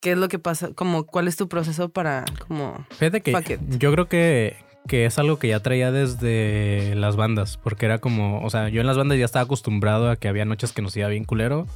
[0.00, 0.70] ¿qué es lo que pasa?
[0.74, 2.86] Como, ¿cuál es tu proceso para, como...
[2.90, 7.86] Fíjate que yo creo que, que es algo que ya traía desde las bandas, porque
[7.86, 10.72] era como, o sea, yo en las bandas ya estaba acostumbrado a que había noches
[10.72, 11.66] que nos iba bien culero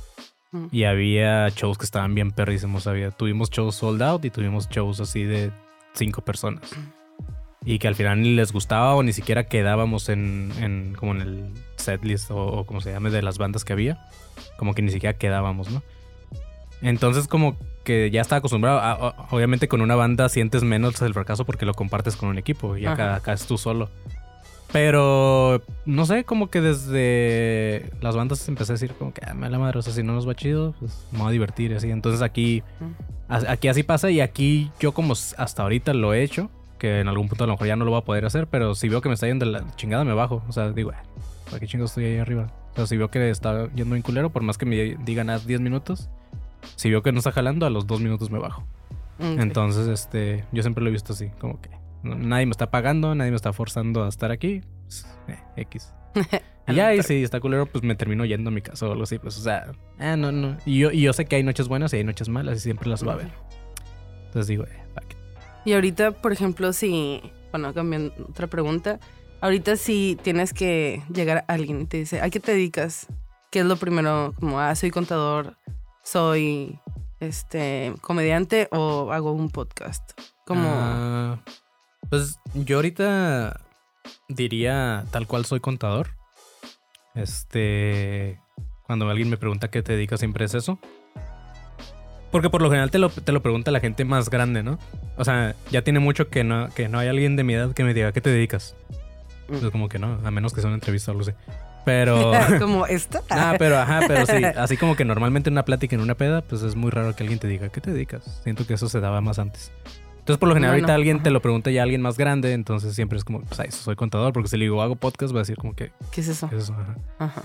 [0.52, 0.66] Mm.
[0.70, 2.86] y había shows que estaban bien perrísimos.
[2.86, 5.50] Había, tuvimos shows sold out y tuvimos shows así de
[5.94, 6.70] cinco personas.
[7.64, 11.20] Y que al final ni les gustaba o ni siquiera quedábamos en, en como en
[11.22, 14.08] el setlist o, o como se llame de las bandas que había.
[14.58, 15.82] Como que ni siquiera quedábamos, ¿no?
[16.82, 18.80] Entonces como que ya estaba acostumbrado.
[18.80, 18.94] a-
[19.30, 22.76] o- obviamente con una banda sientes menos el fracaso porque lo compartes con un equipo
[22.76, 23.88] y acá, acá es tú solo.
[24.72, 29.50] Pero no sé, como que desde las bandas empecé a decir como que, ah, me
[29.50, 31.90] la madre, o sea, si no nos va chido, pues me voy a divertir así.
[31.90, 32.62] Entonces aquí,
[33.28, 37.08] a- aquí así pasa y aquí yo como hasta ahorita lo he hecho, que en
[37.08, 39.00] algún punto a lo mejor ya no lo voy a poder hacer, pero si veo
[39.02, 40.42] que me está yendo de la chingada me bajo.
[40.48, 41.02] O sea, digo, "Ah,
[41.46, 42.48] ¿para qué chingados estoy ahí arriba?
[42.72, 45.46] O sea, si veo que está yendo bien culero, por más que me digan haz
[45.46, 46.08] 10 minutos,
[46.76, 48.64] si veo que no está jalando, a los 2 minutos me bajo.
[49.40, 51.68] Entonces, este, yo siempre lo he visto así, como que
[52.02, 54.62] nadie me está pagando, nadie me está forzando a estar aquí.
[54.84, 55.92] pues, eh, X.
[56.68, 59.02] Y ya, y si está culero, pues me termino yendo a mi casa o algo
[59.02, 59.18] así.
[59.18, 60.56] Pues, o sea, ah, no, no.
[60.64, 62.88] Y yo, y yo sé que hay noches buenas y hay noches malas y siempre
[62.88, 63.30] las va a haber.
[64.26, 65.04] Entonces digo, eh, fuck.
[65.64, 69.00] Y ahorita, por ejemplo, si, bueno, cambiando otra pregunta,
[69.40, 73.08] ahorita si tienes que llegar a alguien y te dice, ¿a qué te dedicas?
[73.50, 74.32] ¿Qué es lo primero?
[74.38, 75.56] Como, ah, soy contador,
[76.04, 76.78] soy,
[77.18, 80.12] este, comediante o hago un podcast.
[80.46, 81.42] Como, Ah,
[82.12, 83.58] pues yo ahorita
[84.28, 86.10] diría tal cual soy contador.
[87.14, 88.38] Este.
[88.82, 90.78] Cuando alguien me pregunta qué te dedicas, siempre es eso.
[92.30, 94.78] Porque por lo general te lo, te lo pregunta la gente más grande, ¿no?
[95.16, 97.82] O sea, ya tiene mucho que no, que no hay alguien de mi edad que
[97.82, 98.76] me diga, ¿qué te dedicas?
[99.48, 99.64] Mm.
[99.64, 101.32] Es como que no, a menos que sea una entrevista o algo así.
[101.86, 102.32] Pero.
[102.60, 103.22] como esta.
[103.30, 104.44] Ah, pero ajá, pero sí.
[104.58, 107.22] Así como que normalmente en una plática, en una peda, pues es muy raro que
[107.22, 108.42] alguien te diga, ¿qué te dedicas?
[108.42, 109.72] Siento que eso se daba más antes.
[110.22, 111.24] Entonces, por lo general, Bueno, ahorita alguien ajá.
[111.24, 114.32] te lo pregunta ya alguien más grande, entonces siempre es como, pues, ay, soy contador,
[114.32, 116.48] porque si le digo, hago podcast, va a decir como que, ¿Qué es eso?
[116.48, 116.74] ¿qué es eso?
[116.74, 116.96] Ajá.
[117.18, 117.42] Ajá.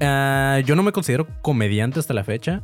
[0.00, 2.62] Ah, yo no me considero comediante hasta la fecha,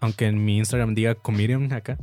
[0.00, 1.98] aunque en mi Instagram diga comedian acá.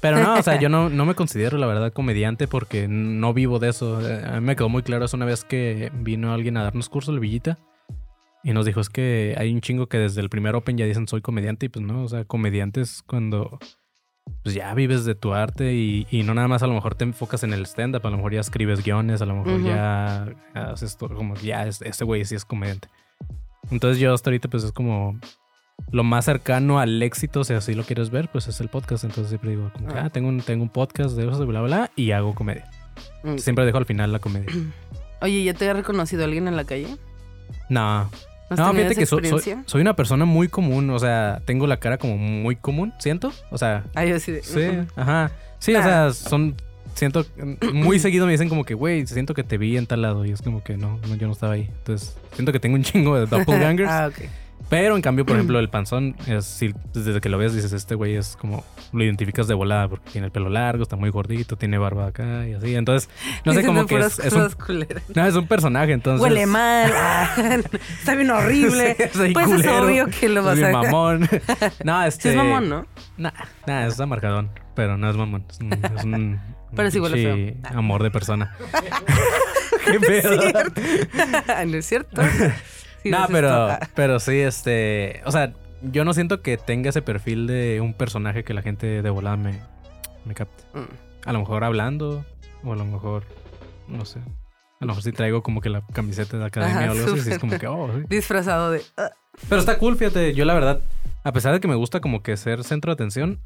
[0.00, 3.58] Pero no, o sea, yo no, no me considero la verdad comediante porque no vivo
[3.58, 3.96] de eso.
[3.96, 7.12] A mí me quedó muy claro eso una vez que vino alguien a darnos curso,
[7.12, 7.58] el Villita,
[8.44, 11.08] y nos dijo es que hay un chingo que desde el primer Open ya dicen
[11.08, 13.58] soy comediante y pues no, o sea, comediante es cuando
[14.42, 17.04] pues ya vives de tu arte y, y no nada más a lo mejor te
[17.04, 19.66] enfocas en el stand-up, a lo mejor ya escribes guiones, a lo mejor Ujú.
[19.68, 22.88] ya haces todo como ya es- este güey sí es comediante.
[23.70, 25.18] Entonces yo hasta ahorita pues es como
[25.92, 29.04] lo más cercano al éxito, si así lo quieres ver, pues es el podcast.
[29.04, 30.02] Entonces siempre digo como que, Ah.
[30.06, 32.68] ah, tengo un, tengo un podcast de eso, bla, bla, bla, y hago comedia.
[33.24, 33.36] Mm.
[33.38, 34.48] Siempre dejo al final la comedia.
[35.22, 36.96] Oye, ¿ya te ha reconocido alguien en la calle?
[37.68, 38.10] No,
[38.50, 41.98] ¿No fíjate que so- soy, soy una persona muy común, o sea, tengo la cara
[41.98, 43.32] como muy común, siento.
[43.50, 44.32] O sea, Ah, yo sí,
[44.96, 45.30] ajá.
[45.58, 46.56] Sí, o sea, son,
[46.94, 47.24] siento,
[47.72, 50.30] muy seguido me dicen como que, güey, siento que te vi en tal lado y
[50.32, 51.68] es como que no, no, yo no estaba ahí.
[51.78, 53.90] Entonces, siento que tengo un chingo de doppelgangers.
[53.90, 54.24] ah, ok.
[54.70, 57.94] Pero en cambio, por ejemplo, el panzón es si desde que lo ves dices, este
[57.94, 61.56] güey es como lo identificas de volada porque tiene el pelo largo, está muy gordito,
[61.56, 62.74] tiene barba acá y así.
[62.74, 63.10] Entonces,
[63.44, 64.48] no sé cómo que es, es un,
[65.14, 66.22] no, es un personaje, entonces.
[66.22, 67.28] Huele mal, ah,
[67.98, 68.96] está bien horrible.
[69.12, 70.82] Sí, pues culero, es obvio que lo es vas bien a...
[70.82, 71.28] mamón.
[71.84, 72.22] no, este.
[72.22, 72.86] Sí es mamón, ¿no?
[73.18, 73.32] Nah,
[73.66, 75.44] nah, es amargadón, pero no es mamón.
[75.50, 76.40] Es un, es un-
[76.76, 77.54] Pero pinche feo.
[77.76, 78.56] amor de persona.
[79.90, 80.40] Qué pedo.
[81.66, 82.22] ¿No es cierto?
[83.02, 85.22] Sí, no, pero, pero sí, este.
[85.24, 89.00] O sea, yo no siento que tenga ese perfil de un personaje que la gente
[89.02, 89.58] de volada me,
[90.26, 90.64] me capte.
[90.74, 91.28] mm.
[91.28, 92.24] A lo mejor hablando,
[92.62, 93.24] o a lo mejor,
[93.88, 94.18] no sé.
[94.18, 97.20] A lo mejor sí traigo como que la camiseta de academia Ajá, o algo así,
[97.22, 98.04] sí es como que, oh, sí.
[98.08, 98.82] Disfrazado de...
[98.96, 99.10] ah,
[99.48, 100.32] Pero está cool, fíjate.
[100.34, 100.80] Yo la verdad,
[101.24, 103.38] a pesar de que me gusta como que ser centro de atención,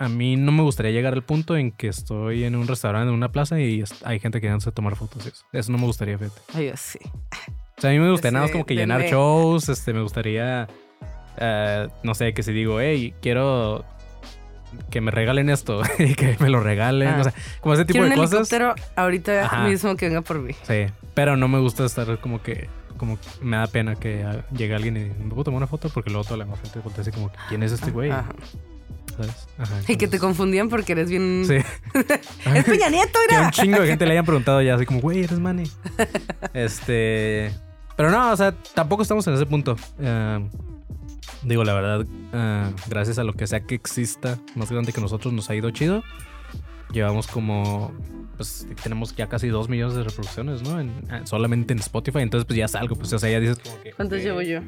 [0.00, 3.14] a mí no me gustaría llegar al punto en que estoy en un restaurante, en
[3.14, 5.44] una plaza y hay gente queriéndose tomar fotos y eso.
[5.52, 6.40] Eso no me gustaría, fíjate.
[6.54, 6.98] Ay, yo sí.
[7.80, 10.68] O sea, a mí me gustaría nada más como que llenar shows, este, me gustaría,
[11.38, 13.86] eh, no sé, que si digo, hey, quiero
[14.90, 17.16] que me regalen esto y que me lo regalen, Ah.
[17.20, 18.52] o sea, como ese tipo Quiero de un cosas.
[18.52, 19.64] helicóptero ahorita Ajá.
[19.66, 20.52] mismo que venga por mí.
[20.64, 24.44] Sí, pero no me gusta estar como que, como que me da pena que ah,
[24.54, 27.10] llegue alguien y me puedo tomar una foto porque luego toda la gente voltea así
[27.10, 28.10] como, ¿quién es este güey?
[28.10, 28.26] Ajá.
[29.16, 29.48] ¿Sabes?
[29.58, 31.44] Ajá, Y que te confundían porque eres bien...
[31.46, 31.56] Sí.
[32.54, 33.46] Es Peña Nieto, que era.
[33.46, 35.64] un chingo de gente le hayan preguntado ya así como, güey, eres Manny.
[36.54, 37.50] este.
[38.00, 39.76] Pero no, o sea, tampoco estamos en ese punto.
[39.98, 40.48] Eh,
[41.42, 45.34] digo, la verdad, eh, gracias a lo que sea que exista más grande que nosotros,
[45.34, 46.02] nos ha ido chido.
[46.92, 47.92] Llevamos como.
[48.38, 50.80] Pues tenemos ya casi dos millones de reproducciones, ¿no?
[50.80, 52.20] En- solamente en Spotify.
[52.20, 52.96] Entonces, pues ya es algo.
[52.96, 53.92] Pues, o sea, ya dices como que.
[53.92, 54.60] ¿Cuántos llevo yo?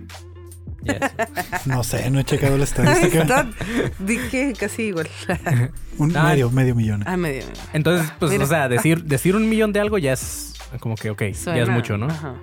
[0.82, 3.48] ya es- No sé, no he checado la estadística.
[3.98, 5.08] Dije casi igual.
[5.96, 6.24] Un Ah.
[6.24, 7.02] medio, medio millón.
[7.06, 7.46] Ah, medio.
[7.46, 7.60] medio.
[7.72, 8.44] Entonces, pues, Mira.
[8.44, 11.68] o sea, decir, decir un millón de algo ya es como que, ok, ya es
[11.70, 12.08] mucho, ¿no?
[12.08, 12.34] Ajá.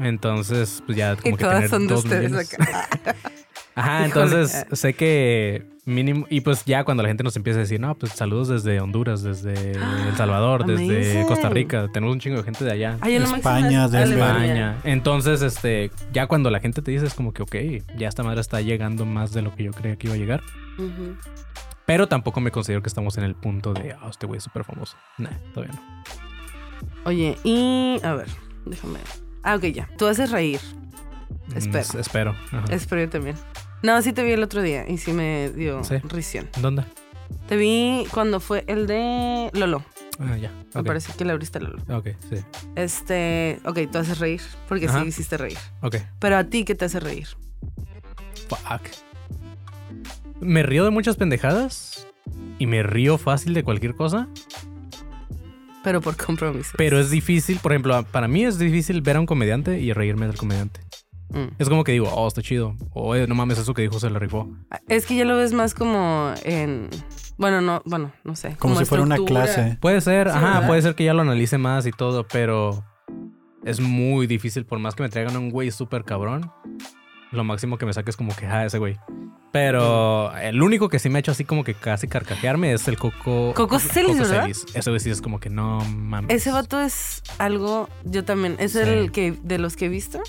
[0.00, 2.54] Entonces, pues ya Y como que todas tener son de dos ustedes millones.
[2.54, 3.16] acá.
[3.74, 4.24] Ajá, Híjole.
[4.24, 7.94] entonces sé que mínimo, y pues ya cuando la gente nos empieza a decir, no,
[7.94, 11.26] pues saludos desde Honduras, desde El Salvador, desde Amazing.
[11.26, 12.98] Costa Rica, tenemos un chingo de gente de allá.
[13.00, 13.84] Ah, nomás España.
[13.84, 14.02] Alemania.
[14.02, 14.76] España.
[14.82, 17.54] Entonces, este, ya cuando la gente te dice es como que, ok,
[17.96, 20.42] ya esta madre está llegando más de lo que yo creía que iba a llegar.
[21.86, 24.64] Pero tampoco me considero que estamos en el punto de, ah, este güey es súper
[24.64, 24.96] famoso.
[25.18, 26.02] Nah, todavía no.
[27.04, 28.26] Oye, y a ver,
[28.66, 28.98] déjame.
[29.42, 29.88] Ah, ok, ya.
[29.96, 30.60] Tú haces reír.
[31.54, 31.86] Espero.
[31.94, 32.30] Mm, espero.
[32.52, 32.64] Ajá.
[32.70, 33.36] Espero yo también.
[33.82, 35.96] No, sí te vi el otro día y sí me dio Sí.
[36.08, 36.48] risión.
[36.60, 36.84] ¿Dónde?
[37.48, 39.84] Te vi cuando fue el de Lolo.
[40.18, 40.50] Ah, ya.
[40.74, 41.82] Me parece que le abriste a Lolo.
[41.88, 42.36] Ok, sí.
[42.74, 45.02] Este, ok, tú haces reír porque Ajá.
[45.02, 45.58] sí hiciste reír.
[45.80, 45.96] Ok.
[46.18, 47.28] Pero a ti, ¿qué te hace reír?
[48.48, 48.82] Fuck.
[50.40, 52.06] Me río de muchas pendejadas
[52.58, 54.28] y me río fácil de cualquier cosa,
[55.84, 56.72] Pero por compromiso.
[56.76, 60.26] pero es difícil, por ejemplo, para mí es difícil ver a un comediante y reírme
[60.26, 60.80] del comediante.
[61.30, 61.54] Mm.
[61.58, 62.74] Es como que digo, oh, está chido.
[62.94, 64.48] O "Eh, no mames, eso que dijo se le rifó.
[64.88, 66.88] Es que ya lo ves más como en.
[67.36, 68.56] Bueno, no, bueno, no sé.
[68.58, 69.76] Como si fuera una clase.
[69.80, 70.66] Puede ser, Sí, ajá, ¿verdad?
[70.66, 72.82] puede ser que ya lo analice más y todo, pero
[73.64, 74.64] es muy difícil.
[74.64, 76.50] Por más que me traigan a un güey súper cabrón,
[77.30, 78.96] lo máximo que me saque es como que, ah, ese güey.
[79.52, 82.98] Pero el único que sí me ha hecho así como que casi carcajearme es el
[82.98, 83.52] Coco.
[83.54, 84.42] Coco Celis, ¿verdad?
[84.42, 84.66] Celis.
[84.74, 86.34] Ese güey sí es como que no mames.
[86.34, 87.88] Ese vato es algo.
[88.04, 88.56] Yo también.
[88.58, 88.80] Es Sí.
[88.80, 90.20] el que de los que he visto.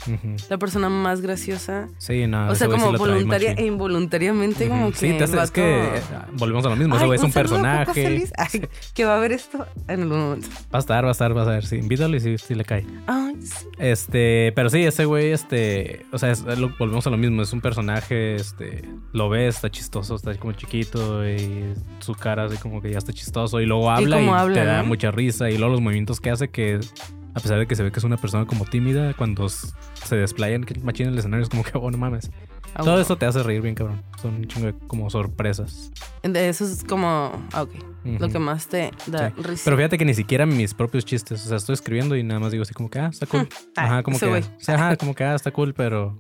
[0.50, 1.88] La persona más graciosa.
[1.98, 2.48] Sí, no.
[2.48, 4.74] o Ah, sea, sí como trae voluntaria e involuntariamente, Ujú.
[4.74, 4.98] como que.
[4.98, 6.96] Sí, te hace- el es que vato- eh, volvemos a lo mismo.
[6.96, 7.94] Ese güey es un Coco personaje.
[7.94, 8.34] Celis.
[8.38, 10.48] Ay, que va a ver esto en algún momento.
[10.74, 11.66] Va a estar, va a estar, va a estar.
[11.66, 12.86] Sí, invítalo y sí, sí le cae.
[13.08, 13.66] Ay, sí.
[13.78, 17.52] Este, pero sí, ese güey, este, o sea, es- lo- volvemos a lo mismo, es
[17.54, 22.82] un personaje, este, lo ves, está chistoso, está como chiquito y su cara así como
[22.82, 24.88] que ya está chistoso y luego habla y, habla, te da ¿no?
[24.88, 26.80] mucha risa y luego los movimientos que hace que
[27.36, 30.64] A pesar de que se ve que es una persona como tímida, cuando se desplayan
[30.64, 32.30] que machina en el escenario es como que, oh, no mames.
[32.76, 33.00] Ah, Todo wow.
[33.02, 34.04] eso te hace reír bien, cabrón.
[34.22, 35.92] Son un chingo de como sorpresas.
[36.22, 37.72] De Eso es como, ah, ok,
[38.20, 39.42] lo que más te da Sí.
[39.42, 39.62] risa.
[39.66, 41.44] Pero fíjate que ni siquiera mis propios chistes.
[41.46, 43.48] O sea, estoy escribiendo y nada más digo así como que, ah, está cool.
[43.76, 44.44] Ah, Ajá, como que.
[44.68, 46.18] ajá, como que, ah, está cool, pero.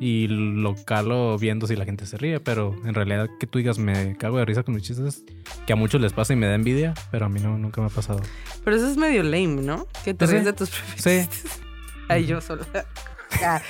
[0.00, 3.78] Y lo calo viendo si la gente se ríe, pero en realidad que tú digas
[3.78, 5.24] me cago de risa con mis chistes,
[5.66, 7.86] que a muchos les pasa y me da envidia, pero a mí no, nunca me
[7.86, 8.20] ha pasado.
[8.64, 9.86] Pero eso es medio lame, ¿no?
[10.04, 10.34] Que te Pues sí.
[10.36, 11.28] ríes de tus propios Sí.
[11.28, 11.60] chistes.
[12.08, 12.38] Ay, yo
[13.30, 13.62] ja.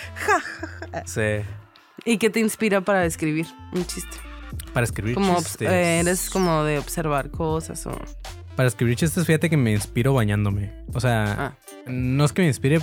[1.05, 1.21] Sí.
[2.05, 4.17] ¿Y qué te inspira para escribir un chiste?
[4.73, 5.69] Para escribir Como chistes.
[5.71, 7.97] eh, eres como de observar cosas o...
[8.57, 10.73] Para escribir chistes, fíjate que me inspiro bañándome.
[10.93, 11.53] O sea, Ah,
[11.87, 12.79] no es que me inspire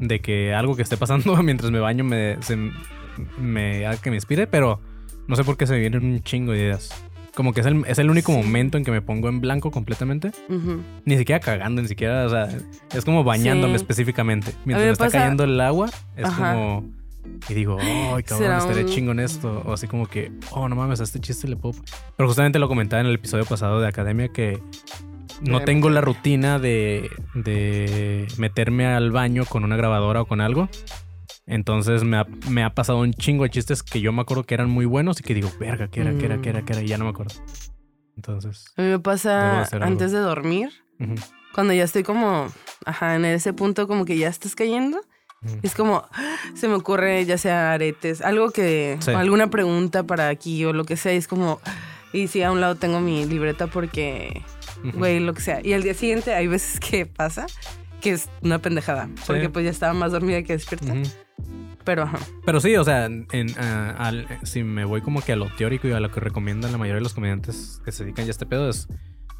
[0.00, 2.56] de que algo que esté pasando mientras me baño me, se-
[3.38, 4.80] me haga que me inspire, pero
[5.28, 6.90] no sé por qué se me vienen un chingo de ideas.
[7.34, 10.32] Como que es el, es el único momento en que me pongo en blanco completamente.
[10.48, 10.80] ujú.
[11.04, 12.48] Ni siquiera cagando, ni siquiera, o sea,
[12.92, 13.82] es como bañándome Sí.
[13.84, 14.52] específicamente.
[14.64, 16.54] Mientras me está pasa- cayendo el agua, es Ajá.
[16.54, 16.90] como...
[17.48, 19.62] Y digo, ay, cabrón, estaré un- chingo en esto.
[19.64, 21.78] O así como que, oh, no mames, a este chiste le puedo...
[22.16, 24.58] Pero justamente lo comentaba en el episodio pasado de Academia que
[25.40, 30.68] no tengo la rutina de, de meterme al baño con una grabadora o con algo.
[31.46, 34.54] Entonces me ha, me ha pasado un chingo de chistes que yo me acuerdo que
[34.54, 36.82] eran muy buenos y que digo, verga, ¿qué era, qué era, qué era?
[36.82, 37.34] Y ya no me acuerdo.
[38.16, 40.70] Entonces, A mí me pasa antes de dormir,
[41.54, 42.46] cuando ya estoy como,
[42.84, 45.00] ajá, en ese punto como que ya estás cayendo.
[45.62, 46.06] Es como,
[46.54, 49.10] se me ocurre ya sea aretes, algo que, Sí.
[49.12, 51.12] alguna pregunta para aquí o lo que sea.
[51.12, 51.60] es como,
[52.12, 54.42] y sí, a un lado tengo mi libreta porque.
[54.94, 55.60] Güey, lo que sea.
[55.64, 57.46] Y al día siguiente hay veces que pasa
[58.00, 60.94] que es una pendejada, porque pues ya estaba más dormida que despierta.
[61.84, 63.26] Pero ajá, Pero sí, o sea, en,
[63.58, 66.72] ah, al- si me voy como que a lo teórico y a lo que recomiendan
[66.72, 68.86] la mayoría de los comediantes que se dedican ya a este pedo es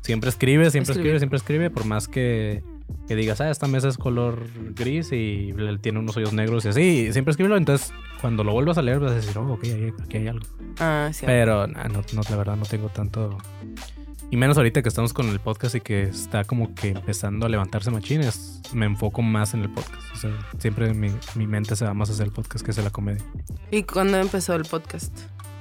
[0.03, 2.63] siempre escribe, siempre escribe, siempre escribe, por más que,
[3.07, 7.13] que digas, ah, esta mesa es color gris y tiene unos hoyos negros y así,
[7.13, 9.65] siempre escríbelo, entonces cuando lo vuelvas a leer vas a decir, oh, ok,
[10.03, 10.47] aquí hay algo.
[10.79, 11.27] ah, sí.
[11.27, 13.37] Pero nah, no, no, la verdad no tengo tanto...
[14.33, 17.49] Y menos ahorita que estamos con el podcast y que está como que empezando a
[17.49, 20.03] levantarse machines, me enfoco más en el podcast.
[20.13, 22.91] O sea, siempre mi, mi mente se va más hacia el podcast que hacia la
[22.91, 23.25] comedia.
[23.73, 25.13] ¿Y cuándo empezó el podcast?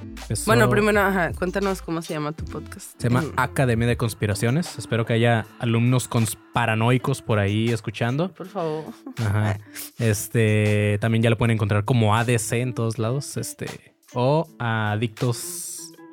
[0.02, 2.92] Empezó- Bueno, primero, ajá, cuéntanos cómo se llama tu podcast.
[3.00, 3.32] Se llama Mm.
[3.36, 4.78] Academia de Conspiraciones.
[4.78, 6.08] Espero que haya alumnos
[6.52, 8.32] paranoicos por ahí escuchando.
[8.32, 8.84] Por favor.
[9.18, 9.58] Ajá.
[9.98, 13.36] Este también ya lo pueden encontrar como ADC en todos lados.
[13.36, 13.66] Este.
[14.14, 15.69] O Adictos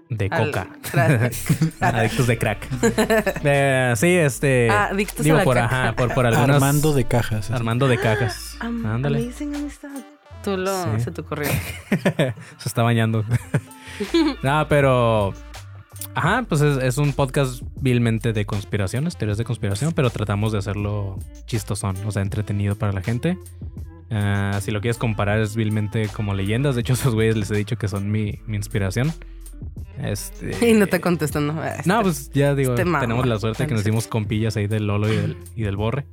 [0.10, 0.68] de Al Coca.
[0.92, 1.34] crack.
[1.82, 2.68] Adictos de crack.
[3.44, 4.70] Eh, sí, este.
[4.70, 5.66] Ah, adictos a digo, la por, caca.
[5.84, 6.56] ajá, por, por algunas.
[6.56, 7.46] Armando de cajas.
[7.46, 7.54] así.
[7.54, 8.58] Armando de cajas.
[8.60, 9.20] Am- Ándale.
[9.24, 9.90] Amazing amistad.
[10.44, 11.02] Tú lo Sí.
[11.04, 11.50] se te ocurrió.
[12.58, 13.26] Se está bañando.
[14.44, 15.34] Nada, pero.
[16.14, 20.60] Ajá, pues es, es un podcast vilmente de conspiraciones, teorías de conspiración, pero tratamos de
[20.60, 23.38] hacerlo chistosón, o sea, entretenido para la gente.
[24.10, 26.76] Ah, si lo quieres comparar, es vilmente como leyendas.
[26.76, 29.12] De hecho, esos güeyes les he dicho que son mi, mi inspiración.
[30.02, 30.56] Este.
[30.70, 31.62] Y no te contestan, no.
[31.62, 33.02] Ah, No, pues ya digo, Este mamón.
[33.02, 36.06] tenemos la suerte que nos hicimos compillas ahí del Lolo y del, y del Borre.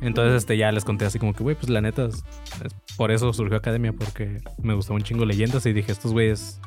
[0.00, 2.24] Entonces, este, ya les conté así como que, güey, pues la neta, es-
[2.64, 6.60] es- por eso surgió Academia, porque me gustó un chingo leyendas y dije, estos güeyes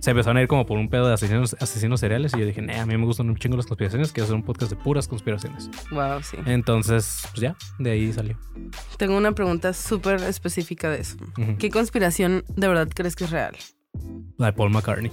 [0.00, 2.60] se empezaron a ir como por un pedo de asesinos, asesinos seriales y yo dije,
[2.78, 5.70] a mí me gustan un chingo las conspiraciones, quiero hacer un podcast de puras conspiraciones.
[5.90, 6.36] Wow, sí.
[6.44, 8.38] Entonces, pues ya, de ahí salió.
[8.98, 11.16] Tengo una pregunta súper específica de eso.
[11.58, 13.56] ¿Qué conspiración de verdad crees que es real?
[14.38, 15.10] La de Paul McCartney.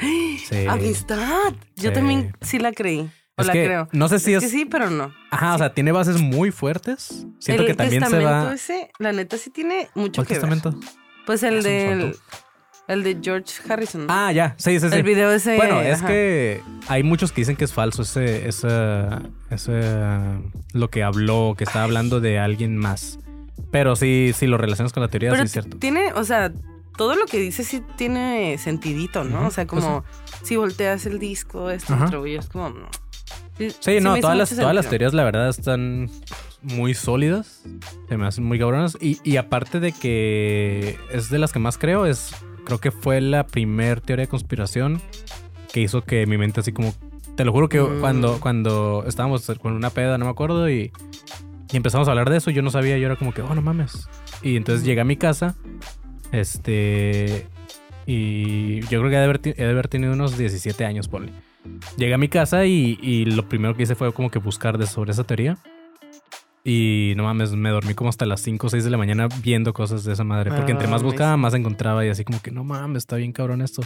[0.48, 0.66] Sí.
[0.68, 1.52] ¡Amistad!
[1.76, 1.94] Yo Sí.
[1.94, 3.08] también sí la creí.
[3.36, 3.88] O Es la que creo.
[3.92, 4.50] no sé si Es es...
[4.50, 5.12] que sí, pero no.
[5.30, 7.26] Ajá, o sea, tiene bases muy fuertes.
[7.38, 8.54] Siento el que también se testamento va...
[8.54, 10.40] ese, la neta sí tiene mucho ¿Cuál que ver.
[10.42, 10.74] testamento?
[11.26, 12.16] Pues el Ah, del
[12.88, 14.06] el de George Harrison.
[14.08, 14.94] Ah, ya, sí, sí, sí.
[14.96, 15.56] el video ese.
[15.56, 16.08] Bueno, es ajá.
[16.08, 18.68] que hay muchos que dicen que es falso ese, ese,
[19.50, 19.80] ese,
[20.72, 23.18] lo que habló, que está hablando de alguien más.
[23.70, 25.76] Pero sí, si lo relacionas con la teoría, Pero sí es cierto.
[25.78, 26.50] tiene, o sea,
[27.00, 29.46] todo lo que dice sí tiene sentidito, ¿no?
[29.46, 30.04] O sea, pues como
[30.42, 32.74] si volteas el disco, esto, otro, y es como.
[33.56, 36.10] Sí, Sí, no, todas las, todas las teorías, la verdad, están
[36.60, 37.62] muy sólidas.
[38.06, 38.98] Se me hacen muy cabronas.
[39.00, 42.34] Y, y aparte de que es de las que más creo, es
[42.66, 45.00] creo que fue la primer teoría de conspiración
[45.72, 46.92] que hizo que mi mente así como...
[47.34, 48.00] Te lo juro que Mm.
[48.00, 50.92] cuando, cuando estábamos con una peda, no me acuerdo, y,
[51.72, 53.62] y empezamos a hablar de eso, yo no sabía, yo era como que, oh, no
[53.62, 54.06] mames.
[54.42, 55.56] Y entonces llegué a mi casa,
[56.32, 57.46] este...
[58.06, 61.32] Y yo creo que he de haber, he de haber tenido unos 17 años, ponle.
[61.96, 64.86] Llegué a mi casa y, y lo primero que hice fue como que buscar de
[64.86, 65.58] sobre esa teoría.
[66.64, 69.72] Y no mames, me dormí como hasta las 5 o 6 de la mañana viendo
[69.72, 70.50] cosas de esa madre.
[70.50, 72.04] Porque entre Ah, más buscaba, más encontraba.
[72.04, 73.82] Y así como que no mames, está bien cabrón esto.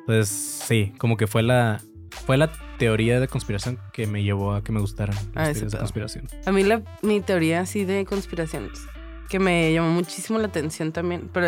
[0.00, 1.80] Entonces, sí, como que fue la,
[2.26, 5.60] fue la teoría de conspiración que me llevó a que me gustaran Ah, las ese
[5.60, 6.26] teorías de conspiración.
[6.46, 8.82] A mí la, mi teoría así de conspiraciones,
[9.30, 11.46] que me llamó muchísimo la atención también, pero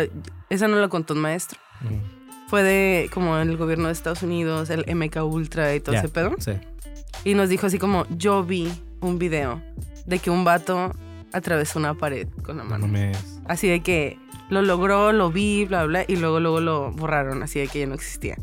[0.49, 1.59] esa no la contó un maestro.
[1.85, 1.99] Ujú.
[2.47, 6.09] Fue de como el gobierno de Estados Unidos, el MK Ultra y todo Ya, ese
[6.09, 6.35] pedo.
[6.39, 6.53] Sí.
[7.23, 8.71] Y nos dijo así como, yo vi
[9.01, 9.61] un video
[10.05, 10.91] de que un vato
[11.31, 12.87] atravesó una pared con la No mano.
[12.87, 13.17] mames.
[13.45, 14.17] Así de que
[14.49, 17.87] lo logró, lo vi, bla, bla, y luego, luego lo borraron, así de que ya
[17.87, 18.37] no existía.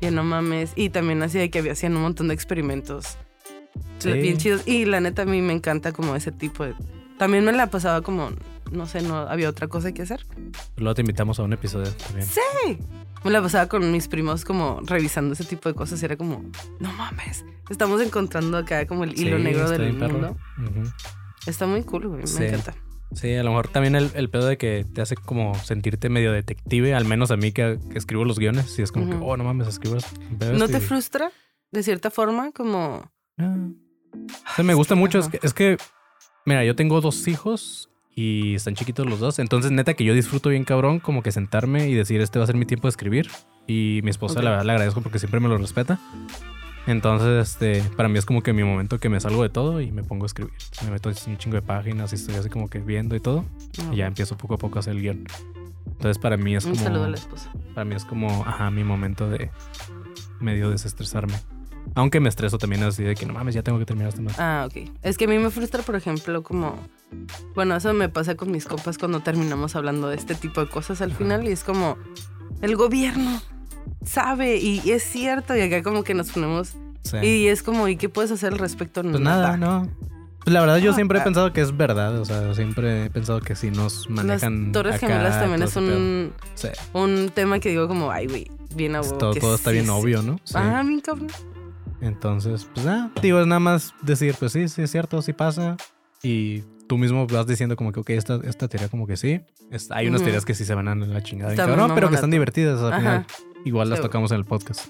[0.00, 0.72] Ya no mames.
[0.76, 3.16] Y también así de que había hacían un montón de experimentos
[3.98, 4.12] Sí.
[4.12, 4.62] bien chidos.
[4.66, 6.74] Y la neta a mí me encanta como ese tipo de...
[7.18, 8.30] También me la pasaba como,
[8.72, 10.26] no sé, no había otra cosa que hacer.
[10.76, 12.26] Luego te invitamos a un episodio también.
[12.26, 12.78] Sí.
[13.24, 16.44] Me la pasaba con mis primos como revisando ese tipo de cosas y era como,
[16.80, 20.36] no mames, estamos encontrando acá como el hilo Sí, negro del mundo.
[21.46, 22.42] Está muy cool, güey, me Sí.
[22.44, 22.74] encanta.
[23.14, 26.32] Sí, a lo mejor también el, el pedo de que te hace como sentirte medio
[26.32, 29.36] detective, al menos a mí que, que escribo los guiones, y es como que, oh,
[29.36, 29.98] no mames, escribo
[30.54, 31.30] ¿No te y- frustra
[31.70, 33.10] de cierta forma como...
[33.38, 33.56] Ah.
[34.14, 35.18] O sea, me gusta mucho.
[35.18, 35.38] Es Ajá.
[35.38, 35.76] que, es que,
[36.46, 39.38] mira, yo tengo dos hijos y están chiquitos los dos.
[39.38, 42.46] Entonces, neta, que yo disfruto bien cabrón, como que sentarme y decir, este va a
[42.46, 43.28] ser mi tiempo de escribir.
[43.66, 45.98] Y mi esposa, la verdad, le agradezco porque siempre me lo respeta.
[46.86, 49.92] Entonces, este, para mí es como que mi momento que me salgo de todo y
[49.92, 50.52] me pongo a escribir.
[50.84, 53.44] Me meto un chingo de páginas y estoy así como que viendo y todo.
[53.92, 55.24] Y ya empiezo poco a poco a hacer el guion.
[55.86, 56.82] Entonces, para mí es Un como.
[56.84, 57.52] saludo a la esposa.
[57.74, 59.50] Para mí es como, ajá, mi momento de
[60.40, 61.34] medio desestresarme.
[61.94, 64.38] Aunque me estreso también así de que no mames, ya tengo que terminar este más.
[64.38, 64.88] Ah, ok.
[65.02, 66.78] Es que a mí me frustra, por ejemplo, como...
[67.54, 71.02] Bueno, eso me pasa con mis compas cuando terminamos hablando de este tipo de cosas
[71.02, 71.18] al Ajá.
[71.18, 71.98] final y es como,
[72.62, 73.42] el gobierno
[74.04, 76.74] sabe y, es cierto y acá como que nos ponemos...
[77.02, 77.16] Sí.
[77.18, 79.02] Y es como, ¿y qué puedes hacer al respecto?
[79.02, 79.88] Pues nada, no.
[80.44, 81.24] Pues la verdad yo No, siempre he ah.
[81.24, 84.96] pensado que es verdad, o sea, siempre he pensado que si nos Las manejan Torres
[84.96, 89.18] acá, Gemelas también es un, Sí, un tema que digo como, ay, güey, bien huevo
[89.18, 90.38] todo, todo está sí bien obvio, ¿no?
[90.44, 90.54] Sí.
[90.56, 91.28] Ah, bien cabrón.
[92.02, 95.76] Entonces, pues nada, digo, es nada más decir, pues sí, sí es cierto, sí pasa.
[96.22, 99.40] Y tú mismo vas diciendo como que, ok, esta, esta teoría como que sí.
[99.70, 102.16] Es- hay unas teorías que sí se van a la chingada, bien cabrón, pero que
[102.16, 103.26] están divertidas al final.
[103.64, 104.88] Igual las tocamos en el podcast.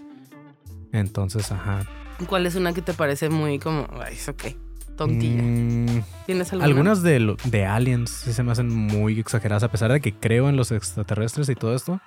[0.93, 1.87] Entonces, ajá.
[2.27, 4.45] ¿Cuál es una que te parece muy como, ay, es ok,
[4.97, 5.43] tontilla?
[5.43, 6.67] Mm, ¿Tienes alguna?
[6.67, 10.49] Algunas de, de aliens sí se me hacen muy exageradas, a pesar de que creo
[10.49, 12.01] en los extraterrestres y todo esto.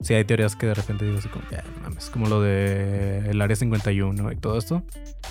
[0.00, 3.40] Sí, hay teorías que de repente digo así como, ya, mames, como lo de el
[3.40, 4.82] Área 51 y todo esto.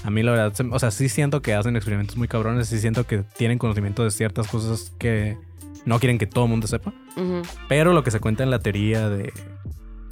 [0.04, 3.06] A mí la verdad, o sea, sí siento que hacen experimentos muy cabrones, sí siento
[3.08, 5.38] que tienen conocimiento de ciertas cosas que
[5.86, 6.94] no quieren que todo el mundo sepa.
[7.68, 9.34] Pero lo que se cuenta en la teoría de,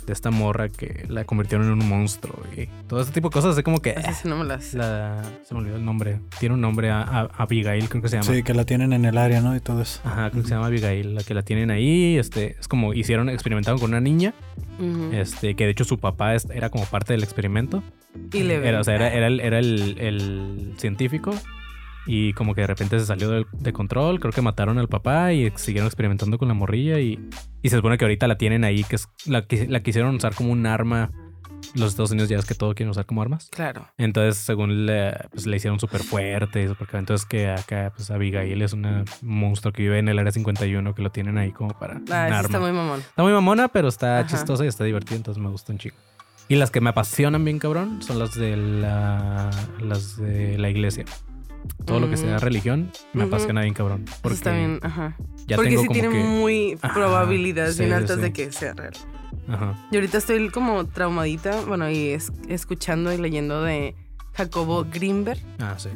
[0.06, 3.58] de esta morra que la convirtieron en un monstruo y todo ese tipo de cosas,
[3.58, 3.90] es como que...
[3.92, 4.74] Esa sí no me las...
[4.74, 6.20] la, se me olvidó el nombre.
[6.40, 8.32] Tiene un nombre, a, a- Abigail creo que se llama.
[8.32, 9.56] Sí, que la tienen en el área, ¿no?
[9.56, 10.02] Y todo eso.
[10.04, 12.18] Ajá, creo que se llama Abigail, la que la tienen ahí.
[12.18, 14.34] Este, es como hicieron, experimentaron con una niña,
[15.12, 17.84] este, que de hecho su papá era como parte del experimento.
[18.32, 21.34] Y le Era, o sea, era, era el, era el, el científico.
[22.08, 25.52] Y como que de repente se salió de, control, creo que mataron al papá y
[25.56, 27.20] siguieron experimentando con la morrilla y,
[27.62, 30.36] y se supone que ahorita la tienen ahí, que es la, que la quisieron usar
[30.36, 31.12] como un arma.
[31.74, 33.50] Los Estados Unidos ya es que todo quieren usar como armas.
[33.50, 33.88] Claro.
[33.98, 37.00] Entonces, según le, pues, le hicieron súper fuerte y cabrón.
[37.00, 40.94] Entonces, que acá, pues Abigail es una un monstruo que vive en el área 51
[40.94, 41.96] que lo tienen ahí como para.
[41.96, 42.42] Ah, un arma.
[42.42, 43.00] está muy mamón.
[43.00, 44.28] Está muy mamona, pero está Ajá.
[44.28, 45.98] chistosa y está divertida, entonces me gusta un chico.
[46.48, 49.50] Y las que me apasionan bien cabrón son las de la,
[49.80, 51.06] las de la iglesia.
[51.86, 53.36] Todo lo que sea religión me Ujú.
[53.36, 54.06] apasiona bien cabrón.
[54.22, 55.16] Porque está bien, ajá.
[55.48, 56.24] ya Porque tengo sí como tiene que...
[56.24, 58.22] muy Ajá, probabilidades sí, bien altas sí.
[58.24, 58.94] de que sea real.
[59.48, 59.88] Ajá.
[59.92, 63.96] Y ahorita estoy como traumadita, bueno, y es- escuchando y leyendo de
[64.34, 65.40] Jacobo Greenberg.
[65.60, 65.90] Ah, sí.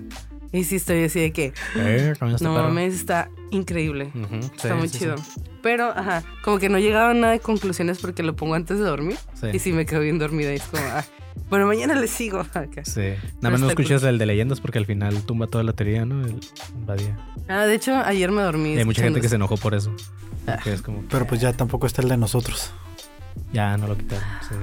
[0.52, 4.12] Y sí estoy así de que, Eh, también está no mames, está increíble.
[4.16, 5.16] Ujú, Está sí, muy chido.
[5.62, 8.84] Pero, ajá, como que no llegaba a nada de conclusiones porque lo pongo antes de
[8.86, 9.18] dormir.
[9.34, 9.48] Sí.
[9.54, 11.04] Y sí me quedo bien dormida y es como, ah,
[11.50, 12.84] bueno, mañana le sigo acá.
[12.84, 13.14] Sí.
[13.42, 13.70] Nada más no cool.
[13.72, 16.26] escuches el de leyendas porque al final tumba toda la teoría, ¿no?
[16.26, 16.40] El
[16.86, 17.18] Badía.
[17.48, 18.74] Ah, de hecho, ayer me dormí.
[18.74, 19.94] Y hay mucha gente que se enojó por eso.
[20.48, 20.58] Ah.
[20.64, 22.72] Que es como, Pero pues ya tampoco está el de nosotros.
[23.54, 24.24] ya no lo quitaron.
[24.48, 24.56] Sí.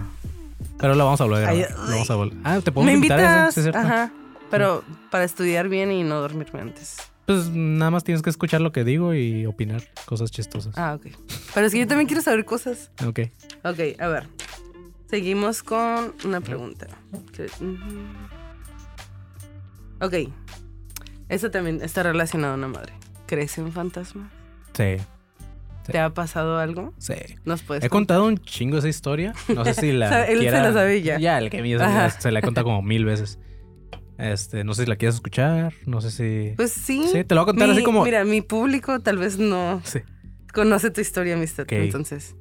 [0.79, 1.79] Pero lo vamos a volver a Ay, grabar.
[1.85, 2.39] Lo vamos a volver.
[2.45, 3.79] Ah, te ¿Me podemos invitar a ese, sí, es cierto.
[3.81, 4.13] Ajá.
[4.51, 6.97] Pero para estudiar bien y no dormirme antes.
[7.25, 10.77] Pues nada más tienes que escuchar lo que digo y opinar cosas chistosas.
[10.79, 11.09] Ah, ok.
[11.55, 12.91] Pero es que yo también quiero saber cosas.
[13.05, 13.21] Ok.
[13.65, 14.29] Ok, a ver.
[15.09, 16.87] Seguimos con una pregunta.
[20.01, 20.15] Ok.
[21.29, 22.93] Esto también está relacionado a una madre.
[23.27, 24.31] ¿Crees en fantasmas?
[24.77, 24.97] Sí.
[24.99, 25.93] Sí.
[25.93, 26.93] ¿Te ha pasado algo?
[26.99, 27.15] Sí.
[27.45, 29.33] ¿Nos puedes He contado un chingo esa historia.
[29.55, 30.07] No sé si la.
[30.07, 31.19] O sea, él se la sabe ya.
[31.19, 32.11] Ya, el que me Ajá.
[32.11, 33.39] se la he contado como mil veces.
[34.19, 35.75] Este, no sé si la quieres escuchar.
[35.87, 36.55] No sé si.
[36.57, 37.05] Pues sí.
[37.13, 38.03] sí, te lo voy a contar Mi- así como.
[38.05, 40.01] Mira, mi público tal vez no Sí.
[40.53, 41.63] conoce tu historia, amistad.
[41.65, 41.73] Ok.
[41.73, 42.35] Entonces.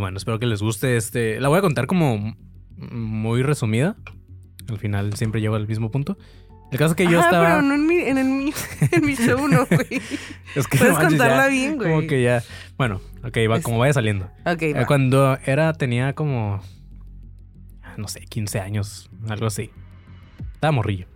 [0.00, 0.96] Bueno, espero que les guste.
[0.96, 2.36] Este, la voy a contar como
[2.76, 3.96] muy resumida.
[4.68, 6.18] Al final siempre llego al mismo punto.
[6.72, 7.44] El caso es que yo Ajá, estaba.
[7.46, 8.52] pero no en mi, en, el
[8.92, 10.02] en mi show, no, güey.
[10.56, 11.88] Es que Puedes manches, contarla ya, bien, güey.
[11.94, 12.42] Como que ya.
[12.76, 14.26] Bueno, ok, va, Es- como vaya saliendo.
[14.44, 14.86] Ok, Eh, va.
[14.86, 16.60] Cuando era, tenía como.
[17.96, 19.70] No sé, 15 años, algo así.
[20.54, 21.06] Estaba morrillo.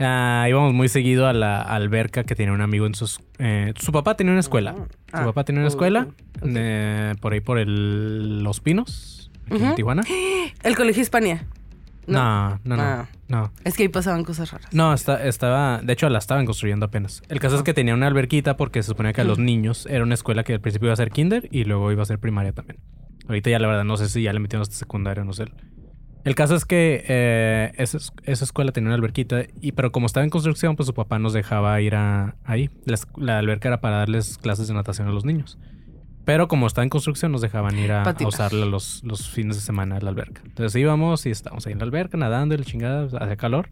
[0.00, 3.20] Ah, íbamos muy seguido a la alberca que tenía un amigo en sus.
[3.38, 4.74] eh, su papá tenía una escuela.
[4.74, 4.86] Su
[5.16, 6.08] Ah, papá tenía una escuela
[6.42, 9.74] eh, por ahí por el, Los Pinos, aquí en.
[9.76, 10.02] Tijuana.
[10.64, 11.46] El colegio Hispania.
[12.06, 12.82] No, no, no.
[12.82, 13.06] Ah.
[13.28, 14.68] No, Es que ahí pasaban cosas raras.
[14.74, 15.80] no está, estaba.
[15.82, 17.22] De hecho, la estaban construyendo apenas.
[17.28, 20.02] El caso es que tenía una alberquita porque se suponía que a los niños era
[20.02, 22.52] una escuela que al principio iba a ser kinder y luego iba a ser primaria
[22.52, 22.78] también.
[23.26, 25.46] Ahorita ya la verdad no sé si ya le metieron hasta secundaria, no sé.
[26.24, 30.06] El caso es que eh, esa, es- esa escuela tenía una alberquita, y, pero como
[30.06, 32.70] estaba en construcción, pues su papá nos dejaba ir a, ahí.
[33.16, 35.58] La, alberca era para darles clases de natación a los niños.
[36.24, 39.62] Pero como estaba en construcción, nos dejaban ir a, a usarla los, los fines de
[39.62, 40.40] semana a la alberca.
[40.46, 43.68] Entonces íbamos y estábamos ahí en la alberca nadando y la chingada, hacía calor.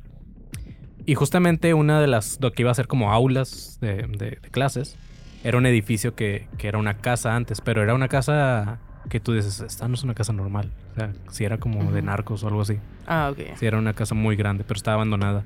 [1.06, 4.50] Y justamente una de las, lo que iba a ser como aulas de, de- de
[4.50, 4.96] clases,
[5.42, 8.78] era un edificio que, que era una casa antes, pero era una casa
[9.08, 10.70] que tú dices, esta no es una casa normal.
[10.92, 12.78] O sea, si era como de narcos o algo así.
[13.06, 13.56] Ah, ok.
[13.56, 15.44] Sí, era una casa muy grande, pero estaba abandonada.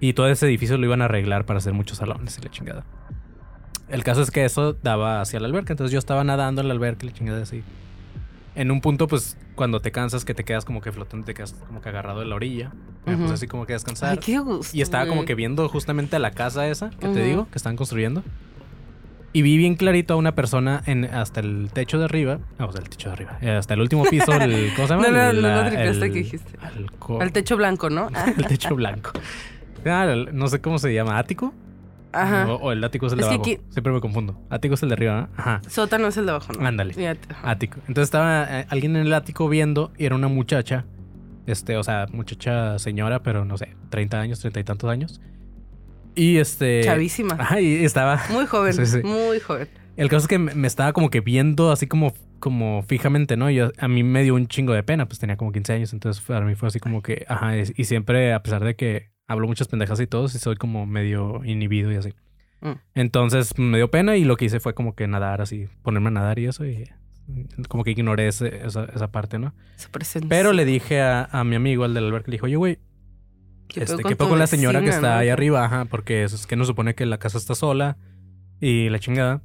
[0.00, 2.84] Y todo ese edificio lo iban a arreglar para hacer muchos salones y la chingada.
[3.88, 5.72] El caso es que eso daba hacia la alberca.
[5.72, 7.62] Entonces yo estaba nadando en la alberca y la chingada así.
[8.54, 11.52] En un punto, pues, cuando te cansas, que te quedas como que flotando, te quedas
[11.52, 12.72] como que agarrado de la orilla.
[13.06, 13.18] Ujú.
[13.18, 14.10] puse así como que descansar.
[14.10, 14.76] Ay, qué gusto.
[14.76, 17.76] Y estaba como que viendo justamente a la casa esa que te digo, que están
[17.76, 18.22] construyendo.
[19.36, 22.38] Y vi bien clarito a una persona en, hasta el techo de arriba.
[22.58, 23.36] Ah, o sea, el techo de arriba.
[23.42, 25.08] eh, hasta el último piso, el, ¿cómo se llama?
[25.08, 26.52] No, no, El- no la- tripeaste el- que dijiste.
[26.78, 28.08] el co- Al techo blanco, ¿no?
[28.14, 29.10] Ah, el techo blanco.
[29.84, 31.52] Ah, no sé cómo se llama, ático.
[32.12, 32.46] Ajá.
[32.50, 33.44] O, o el ático es el de Es abajo.
[33.68, 34.40] Siempre me confundo.
[34.48, 35.28] Ático es el de arriba, ¿no?
[35.36, 35.60] Ajá.
[35.68, 36.66] Sótano es el de abajo, ¿no?
[36.66, 36.94] Ándale.
[37.42, 37.76] Ático.
[37.88, 40.86] Entonces estaba eh, alguien en el ático viendo y era una muchacha.
[41.46, 45.20] Este, o sea, muchacha señora, pero no sé, 30 años, 30 y tantos años.
[46.16, 46.80] Y este.
[46.82, 47.36] Chavísima.
[47.38, 48.20] Ajá, y estaba.
[48.32, 48.98] Muy joven, Sí, sí.
[49.04, 49.68] muy joven.
[49.96, 53.48] El caso es que me estaba como que viendo así como, como fijamente, ¿no?
[53.50, 56.22] Yo- a mí me dio un chingo de pena, pues tenía como 15 años, entonces
[56.22, 59.46] para mí fue así como que, ajá, y, y siempre, a pesar de que hablo
[59.46, 62.12] muchas pendejas y todo, sí soy como medio inhibido y así.
[62.60, 62.72] Mm.
[62.94, 66.12] Entonces me dio pena y lo que hice fue como que nadar así, ponerme a
[66.12, 66.84] nadar y eso, y
[67.68, 69.54] como que ignoré ese- esa, esa parte, ¿no?
[70.28, 72.78] Pero le dije a, a mi amigo, al del alberca, le dijo, oye, güey,
[73.68, 75.16] ¿Qué este, pedo con ¿qué con la señora que está no?
[75.16, 75.64] ahí arriba?
[75.64, 77.96] Ajá, porque eso es que no supone que la casa está sola
[78.60, 79.42] y la chingada.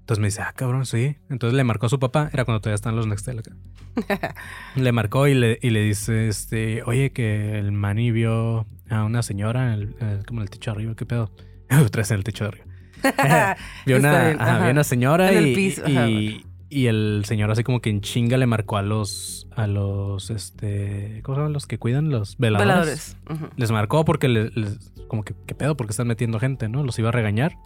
[0.00, 1.16] Entonces me dice, ah, cabrón, sí.
[1.30, 3.56] Entonces le marcó a su papá, era cuando todavía están los Nextel acá.
[4.76, 9.22] le marcó y le, y le dice, este, oye, que el mani vio a una
[9.24, 11.32] señora en el, como en el techo de arriba, ¿qué pedo?
[11.90, 12.66] Tres en el techo de arriba.
[13.86, 14.62] vio, una, bien, ajá, ajá.
[14.62, 18.00] vio una señora En y, piso, y, ajá, y el señor así como que en
[18.00, 21.52] chinga le marcó a los, a los, este, ¿cómo se llaman?
[21.52, 23.16] Los que cuidan, los veladores.
[23.28, 23.52] Veladores.
[23.56, 25.76] Les marcó porque les, les- como que, ¿qué pedo?
[25.76, 26.82] Porque están metiendo gente, ¿no?
[26.82, 27.56] Los iba a regañar.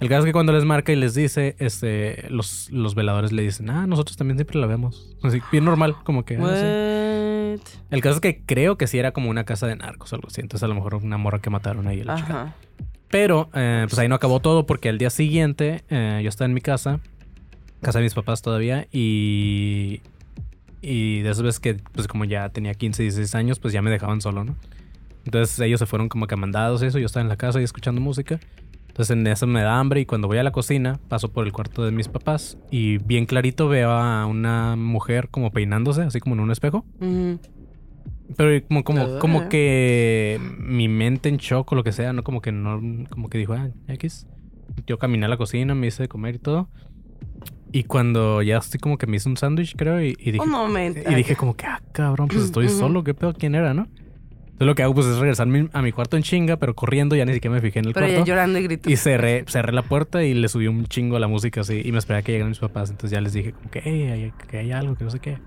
[0.00, 3.42] El caso es que cuando les marca y les dice, este, los, los veladores le
[3.42, 5.16] dicen, ah, nosotros también siempre la vemos.
[5.24, 6.36] Así, bien normal, como que.
[7.90, 10.28] El caso es que creo que sí era como una casa de narcos o algo
[10.28, 10.40] así.
[10.40, 12.42] Entonces a lo mejor una morra que mataron ahí a la chica.
[12.42, 12.54] Ajá.
[13.10, 16.54] Pero eh, pues ahí no acabó todo porque al día siguiente eh, yo estaba en
[16.54, 17.00] mi casa,
[17.80, 20.00] casa de mis papás todavía, y,
[20.82, 23.90] y de esas veces que pues como ya tenía 15, 16 años, pues ya me
[23.90, 24.56] dejaban solo, ¿no?
[25.24, 27.64] Entonces ellos se fueron como que mandados y eso, yo estaba en la casa y
[27.64, 28.40] escuchando música.
[28.88, 31.52] Entonces en eso me da hambre y cuando voy a la cocina paso por el
[31.52, 36.34] cuarto de mis papás y bien clarito veo a una mujer como peinándose, así como
[36.34, 36.84] en un espejo.
[38.36, 39.18] Pero como, como, Ah.
[39.20, 42.22] como que mi mente en shock o lo que sea, ¿no?
[42.24, 44.26] Como que no, como que dijo, ah, X.
[44.86, 46.68] Yo caminé a la cocina, me hice de comer y todo.
[47.72, 50.50] Y cuando ya estoy como que me hice un sándwich, creo, y, y dije, Un
[50.50, 51.00] momento.
[51.08, 52.78] y dije como que, ah, cabrón, pues estoy Ujú.
[52.78, 53.34] solo, ¿qué pedo?
[53.34, 53.82] ¿Quién era, no?
[53.82, 57.14] Entonces lo que hago pues es regresar mi- a mi cuarto en chinga, pero corriendo,
[57.14, 58.24] ya ni siquiera me fijé en el Pero cuarto.
[58.24, 58.90] llorando y gritando.
[58.92, 61.80] Y cerré, cerré la puerta y le subí un chingo a la música así.
[61.84, 62.90] Y me esperé a que llegaran mis papás.
[62.90, 65.38] Entonces ya les dije como que, hey, hay, que hay algo, que no sé qué.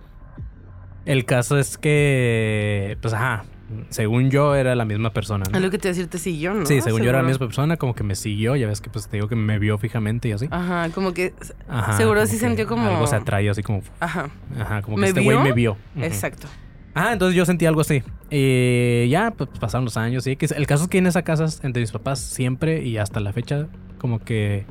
[1.05, 3.43] El caso es que, pues ajá,
[3.89, 5.45] según yo era la misma persona.
[5.49, 5.57] ¿no?
[5.57, 6.65] Es lo que te iba a decir, te siguió, ¿no?
[6.65, 8.55] Sí, según yo era la misma persona, como que me siguió.
[8.55, 10.47] Ya ves que pues te digo que me vio fijamente y así.
[10.51, 11.33] Ajá, como que.
[11.67, 13.81] Ajá, seguro sí que sintió como- Algo se atrae así como...
[13.99, 15.77] Ajá, Ajá, como que ¿Me este güey me vio.
[15.97, 16.47] Exacto.
[16.93, 18.03] Ajá, entonces yo sentí algo así.
[18.29, 20.27] Y ya, pues pasaron los años.
[20.27, 20.51] Y X.
[20.51, 23.67] el caso es que en esa casa, entre mis papás, siempre y hasta la fecha,
[23.97, 24.65] como que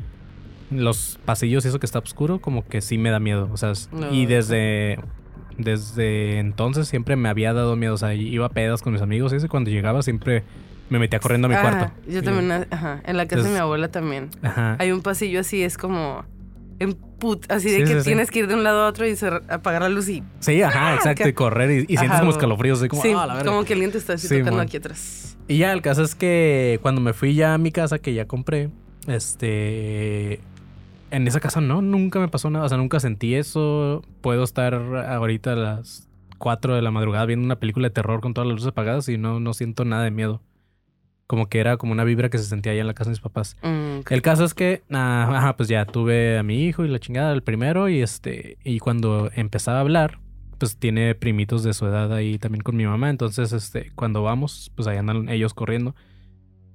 [0.71, 3.49] los pasillos y eso que está oscuro, como que sí me da miedo.
[3.53, 4.13] O sea, No.
[4.13, 4.99] y desde,
[5.63, 7.95] desde entonces siempre me había dado miedo.
[7.95, 9.49] O sea, iba a pedas con mis amigos y eso.
[9.49, 10.43] Cuando llegaba siempre
[10.89, 11.93] me metía corriendo a mi Ajá, cuarto.
[12.09, 13.01] Yo Y- también, ajá.
[13.05, 14.29] En la casa de mi abuela también.
[14.43, 14.77] Ajá.
[14.79, 16.25] Hay un pasillo así, es como.
[16.81, 18.05] em- put, así de Sí, que sí, sí.
[18.07, 19.15] tienes que ir de un lado a otro y
[19.51, 21.25] apagar la luz y Sí, ajá, exacto.
[21.25, 22.39] que- Y correr y, y sientes Ajá, como güey.
[22.39, 22.79] escalofríos.
[22.79, 23.51] Así como, sí, "Ah, la verga".
[23.51, 24.61] como que alguien te está así Sí, tocando mon.
[24.63, 25.37] aquí atrás.
[25.47, 28.25] Y ya, el caso es que cuando me fui ya a mi casa, que ya
[28.27, 28.71] compré,
[29.07, 30.41] este.
[31.11, 32.65] En esa casa no, nunca me pasó nada.
[32.65, 34.03] O sea, nunca sentí eso.
[34.21, 36.09] Puedo estar ahorita a las
[36.39, 39.19] 4 de la madrugada viendo una película de terror con todas las luces apagadas y
[39.19, 40.41] no, no siento nada de miedo.
[41.27, 43.21] Como que era como una vibra que se sentía allá en la casa de mis
[43.21, 43.57] papás.
[43.63, 44.01] Mm.
[44.09, 47.33] El caso es que, ah, ajá, pues ya tuve a mi hijo y la chingada,
[47.33, 50.19] el primero, y este, y cuando empezaba a hablar,
[50.59, 53.11] pues tiene primitos de su edad ahí también con mi mamá.
[53.11, 55.95] Entonces, este, cuando vamos, pues ahí andan ellos corriendo.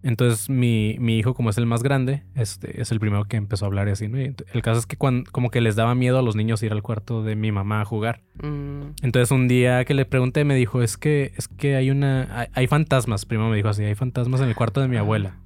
[0.05, 3.65] Entonces, mi, mi hijo, como es el más grande, este, es el primero que empezó
[3.65, 4.21] a hablar y así, ¿no?
[4.21, 6.71] Y el caso es que cuando, como que les daba miedo a los niños ir
[6.73, 8.21] al cuarto de mi mamá a jugar.
[8.35, 12.27] Mm, Entonces un día que le pregunté me dijo, es que, es que hay una,
[12.39, 13.25] hay, hay fantasmas.
[13.25, 15.39] Primero me dijo así, hay fantasmas en el cuarto de mi abuela.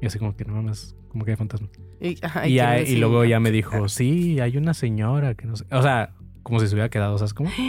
[0.00, 1.70] Y así como que no mames, como que hay fantasmas.
[2.00, 5.66] y, ajá, Y, luego ya me ah, dijo, sí, hay una señora que no sé.
[5.70, 7.50] O sea, como si se hubiera quedado, ¿sabes cómo?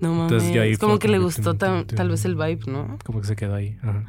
[0.00, 0.32] No mames.
[0.32, 2.98] Entonces yo ahí es como que le gustó tal vez el vibe, ¿no?
[3.04, 3.78] Como que se quedó ahí.
[3.82, 4.04] Ajá.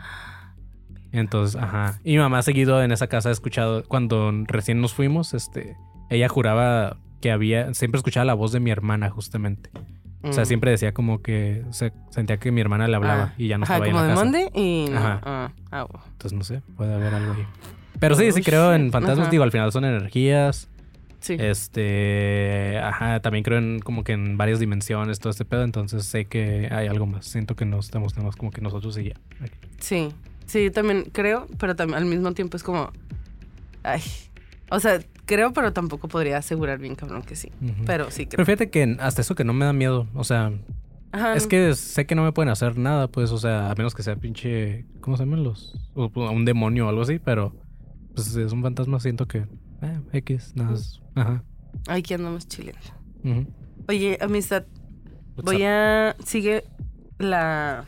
[1.19, 1.99] Entonces, ajá.
[2.03, 5.75] Y mi mamá ha seguido en esa casa, ha escuchado, cuando recién nos fuimos, este,
[6.09, 9.69] ella juraba que había, siempre escuchaba la voz de mi hermana justamente.
[10.23, 10.47] O sea, Mm.
[10.47, 13.63] siempre decía como que se sentía que mi hermana le hablaba Ah, y ya no
[13.63, 14.59] Ajá, estaba ahí en como la de casa.
[14.59, 14.97] Y no.
[14.97, 15.19] Ajá.
[15.23, 15.87] Ah, ah.
[16.13, 17.45] Entonces no sé, puede haber algo ahí.
[17.99, 19.31] Pero sí, sí Oh, creo en fantasmas, Ajá.
[19.31, 20.67] digo, al final son energías.
[21.19, 21.37] Sí.
[21.39, 26.25] Este, ajá, también creo en como que en varias dimensiones, todo este pedo, entonces sé
[26.25, 27.25] que hay algo más.
[27.25, 29.15] Siento que no estamos nada más como que nosotros y ya.
[29.79, 30.09] Sí,
[30.45, 32.91] sí, yo también creo, pero también al mismo tiempo es como,
[33.83, 34.01] ay,
[34.69, 37.51] o sea, creo, pero tampoco podría asegurar bien, cabrón, que sí.
[37.85, 38.45] Pero sí Pero creo.
[38.45, 40.51] fíjate que hasta eso que no me da miedo, o sea,
[41.11, 43.95] Ajá, es que sé que no me pueden hacer nada, pues, o sea, a menos
[43.95, 45.73] que sea pinche, ¿cómo se llaman los?
[45.95, 47.53] O- un demonio o algo así, pero
[48.13, 49.39] pues es un fantasma, siento que,
[49.81, 51.01] eh, X, nada, más.
[51.15, 51.43] ajá.
[51.87, 52.79] Aquí andamos chileando.
[53.23, 53.45] ujú.
[53.87, 54.63] Oye, amistad,
[55.35, 55.67] What's voy up?
[55.67, 56.15] a.
[56.25, 56.63] Sigue
[57.19, 57.85] la.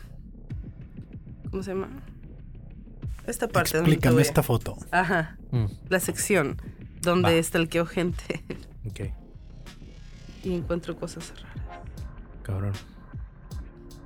[1.50, 1.88] ¿Cómo se llama?
[3.28, 4.76] Esta parte donde te Explícame a- esta foto.
[4.90, 6.60] Ajá, Mm, la sección
[7.02, 7.36] donde Va.
[7.36, 8.42] estalqueo gente
[8.86, 9.00] ok,
[10.44, 11.80] y encuentro cosas raras.
[12.42, 12.72] cabrón.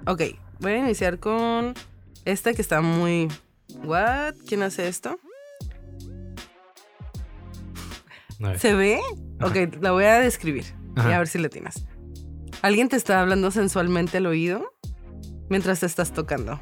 [0.07, 0.23] Ok,
[0.61, 1.75] voy a iniciar con
[2.25, 3.29] esta que está muy.
[3.85, 4.35] ¿What?
[4.47, 5.19] ¿Quién hace esto?
[8.59, 9.01] ¿Se ve?
[9.39, 9.47] Ajá.
[9.51, 10.65] Ok, la voy a describir.
[10.97, 11.11] Ajá.
[11.11, 11.87] Y a ver si le tienes.
[12.61, 14.75] Alguien te está hablando sensualmente al oído
[15.49, 16.61] mientras te estás tocando.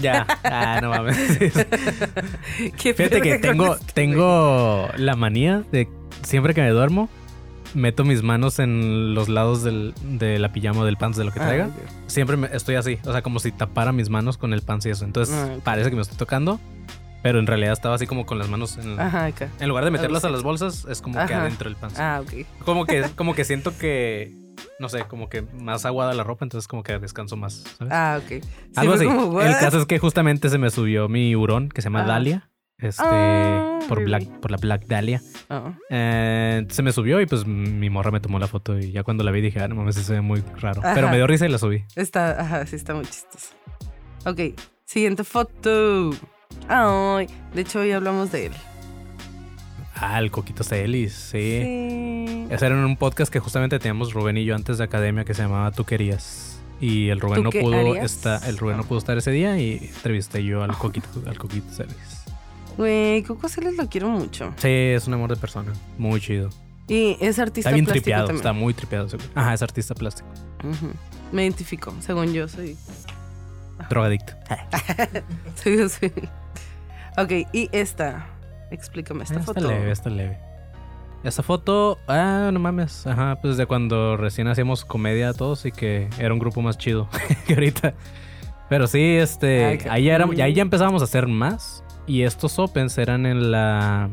[0.00, 1.16] Ya, ah, no mames.
[2.76, 5.88] ¿Qué Fíjate que tengo, tengo la manía de
[6.22, 7.08] siempre que me duermo,
[7.74, 11.32] meto mis manos en los lados del, de la pijama o del pants de lo
[11.32, 11.70] que Ah, traiga.
[12.06, 14.90] Siempre me- estoy así, o sea, como si tapara mis manos con el pants y
[14.90, 15.04] eso.
[15.04, 16.60] Entonces Ah, parece que me estoy tocando,
[17.22, 19.48] pero en realidad estaba así como con las manos en, Ajá, acá.
[19.60, 21.98] en lugar de meterlas a las bolsas, es como que adentro del pants.
[21.98, 22.46] Ah, ok.
[22.64, 24.32] Como que, como que siento que,
[24.78, 27.92] no sé, como que más aguada la ropa, entonces como que descanso más, ¿sabes?
[27.92, 28.44] Ah, ok.
[28.76, 29.04] Algo así.
[29.06, 32.06] como, el caso es que justamente se me subió mi hurón que se llama Ah.
[32.06, 32.46] Dalia.
[32.78, 34.02] Este, Ah, por?
[34.04, 35.20] Black, por la Black Dahlia.
[35.50, 39.02] Ah, Eh, se me subió y pues mi morra me tomó la foto y ya
[39.02, 40.80] cuando la vi dije, ah, no mames, se ve muy raro.
[40.82, 40.94] Ajá.
[40.94, 41.84] Pero me dio risa y la subí.
[41.94, 43.48] está, ajá, sí, está muy chistoso.
[44.24, 46.10] Ok, siguiente foto.
[46.68, 48.52] Ay, de hecho hoy hablamos de él.
[50.02, 51.60] Ah, el Coquito Celis, sí.
[51.62, 52.46] Sí.
[52.50, 55.42] Ese era un podcast que justamente teníamos Rubén y yo antes de academia que se
[55.42, 56.58] llamaba Tú querías.
[56.80, 59.76] Y el Rubén ¿Tú no pudo estar, el Rubén no pudo estar ese día y
[59.94, 62.24] entrevisté yo al Coquito, al Coquito Celis.
[62.78, 64.54] Güey, Coco Celis lo quiero mucho.
[64.56, 65.70] Sí, es un amor de persona.
[65.98, 66.48] Muy chido.
[66.88, 68.36] Y es artista Está bien plástico tripeado, también.
[68.40, 69.08] está muy tripeado.
[69.34, 70.28] Ajá, es artista plástico.
[71.30, 72.76] Me identifico, según yo soy.
[73.90, 74.32] Drogadicto.
[75.62, 76.12] soy, soy-
[77.18, 78.26] Ok, y esta.
[78.70, 79.58] Explícame esta Ah, foto.
[79.60, 80.38] Está leve, está leve.
[81.22, 83.06] Esta foto, ah, no mames.
[83.06, 87.08] Ajá, pues de cuando recién hacíamos comedia todos y que era un grupo más chido
[87.46, 87.94] que ahorita.
[88.70, 90.40] Pero sí, este, Ay, ahí, ya era- cool.
[90.40, 91.84] ahí ya empezábamos a hacer más.
[92.06, 94.08] Y estos Opens eran en la.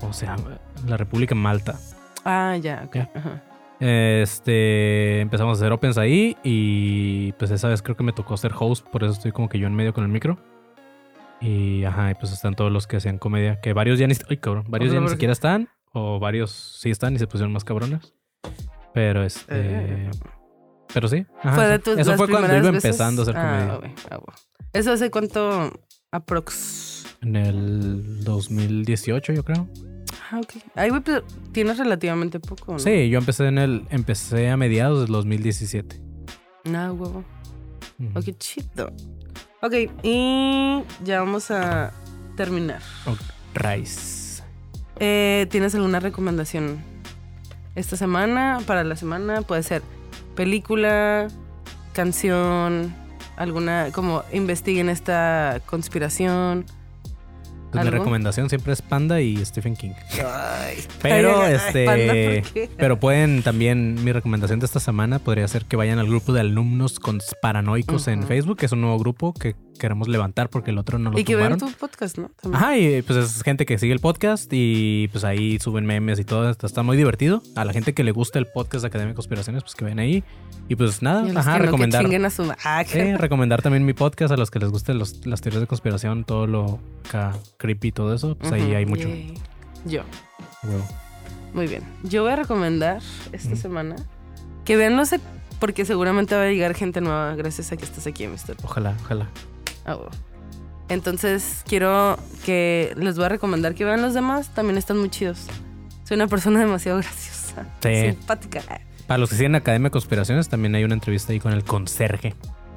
[0.00, 0.58] ¿Cómo se llama?
[0.86, 1.78] La República Malta.
[2.24, 2.96] Ah, ya, ok.
[3.14, 3.42] Ajá.
[3.78, 6.36] Este, empezamos a hacer Opens ahí.
[6.42, 8.86] Y pues esa vez creo que me tocó ser host.
[8.88, 10.38] Por eso estoy como que yo en medio con el micro.
[11.40, 13.60] Y ajá, y pues están todos los que hacían comedia.
[13.60, 15.68] Que varios ya ni, ay, cabrón, varios ya ni siquiera están.
[15.92, 18.14] O varios sí están y se pusieron más cabrones.
[18.94, 19.44] Pero este.
[19.50, 20.10] Eh.
[20.94, 21.26] Pero sí.
[21.42, 22.84] ajá, Fue de eso- tus Eso fue cuando primeras iba veces?
[22.84, 23.76] empezando a hacer Ah, comedia.
[23.94, 24.38] ok, ah, bueno.
[24.72, 25.72] ¿Eso hace cuánto
[26.10, 27.06] aprox?
[27.22, 29.68] En el 2018, yo creo.
[30.30, 30.54] Ah, ok.
[30.74, 31.22] Ay, güey, pero
[31.52, 32.78] tienes relativamente poco, ¿no?
[32.78, 33.86] Sí, yo empecé en el.
[33.90, 36.00] Empecé a mediados del 2017.
[36.74, 37.24] Ah, huevo.
[38.14, 38.92] Oh, qué chido.
[39.62, 41.92] Ok, y ya vamos a
[42.36, 42.82] terminar.
[43.54, 44.42] Rice.
[45.00, 46.82] eh, ¿tienes alguna recomendación
[47.74, 48.58] esta semana?
[48.66, 49.82] Para la semana puede ser
[50.34, 51.28] película,
[51.94, 52.94] canción,
[53.36, 56.66] alguna, como investiguen esta conspiración.
[57.76, 59.92] Pues mi recomendación siempre es Panda y Stephen King.
[60.24, 62.42] Ay, Pero ay, este
[62.76, 66.40] pero pueden también mi recomendación de esta semana podría ser que vayan al grupo de
[66.40, 68.26] alumnos con paranoicos en.
[68.26, 71.24] Facebook, que es un nuevo grupo que queremos levantar porque el otro no lo Y
[71.24, 71.58] que tumbaron.
[71.58, 72.30] tu podcast, ¿no?
[72.40, 72.62] También.
[72.62, 76.24] Ajá, y pues es gente que sigue el podcast y pues ahí suben memes y
[76.24, 76.48] todo.
[76.50, 77.42] Está, está muy divertido.
[77.54, 79.98] A la gente que le gusta el podcast de Academia de Conspiraciones, pues que ven
[79.98, 80.24] ahí.
[80.68, 82.04] Y pues nada, Y ajá, no, recomendar.
[82.24, 82.82] a su- Ah,
[83.18, 86.46] recomendar también mi podcast a los que les gusten los- las teorías de conspiración, todo
[86.46, 88.36] lo acá creepy y todo eso.
[88.36, 89.08] Pues ahí hay mucho.
[89.08, 89.34] yay.
[89.84, 90.02] Yo.
[91.54, 91.82] Muy bien.
[92.02, 93.00] Yo voy a recomendar
[93.32, 93.96] esta semana
[94.64, 95.20] que vean, no sé,
[95.60, 98.56] porque seguramente va a llegar gente nueva gracias a que estás aquí, Mr.
[98.64, 99.28] Ojalá, ojalá.
[99.94, 100.10] Bueno.
[100.88, 104.48] Entonces, quiero que les voy a recomendar que vean los demás.
[104.54, 105.46] También están muy chidos.
[106.04, 107.66] Soy una persona demasiado graciosa.
[107.82, 108.10] Sí.
[108.12, 108.62] Simpática.
[109.06, 112.34] Para los que siguen Academia de Conspiraciones, también hay una entrevista ahí con el conserje.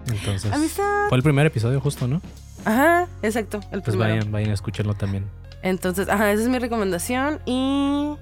[0.07, 1.09] Entonces, Amistad.
[1.09, 2.21] fue el primer episodio justo, ¿no?
[2.65, 3.59] Ajá, exacto.
[3.71, 4.15] El Pues primero.
[4.15, 5.25] vayan, vayan a escucharlo también.
[5.61, 7.39] Entonces, ajá, esa es mi recomendación.
[7.45, 8.15] Y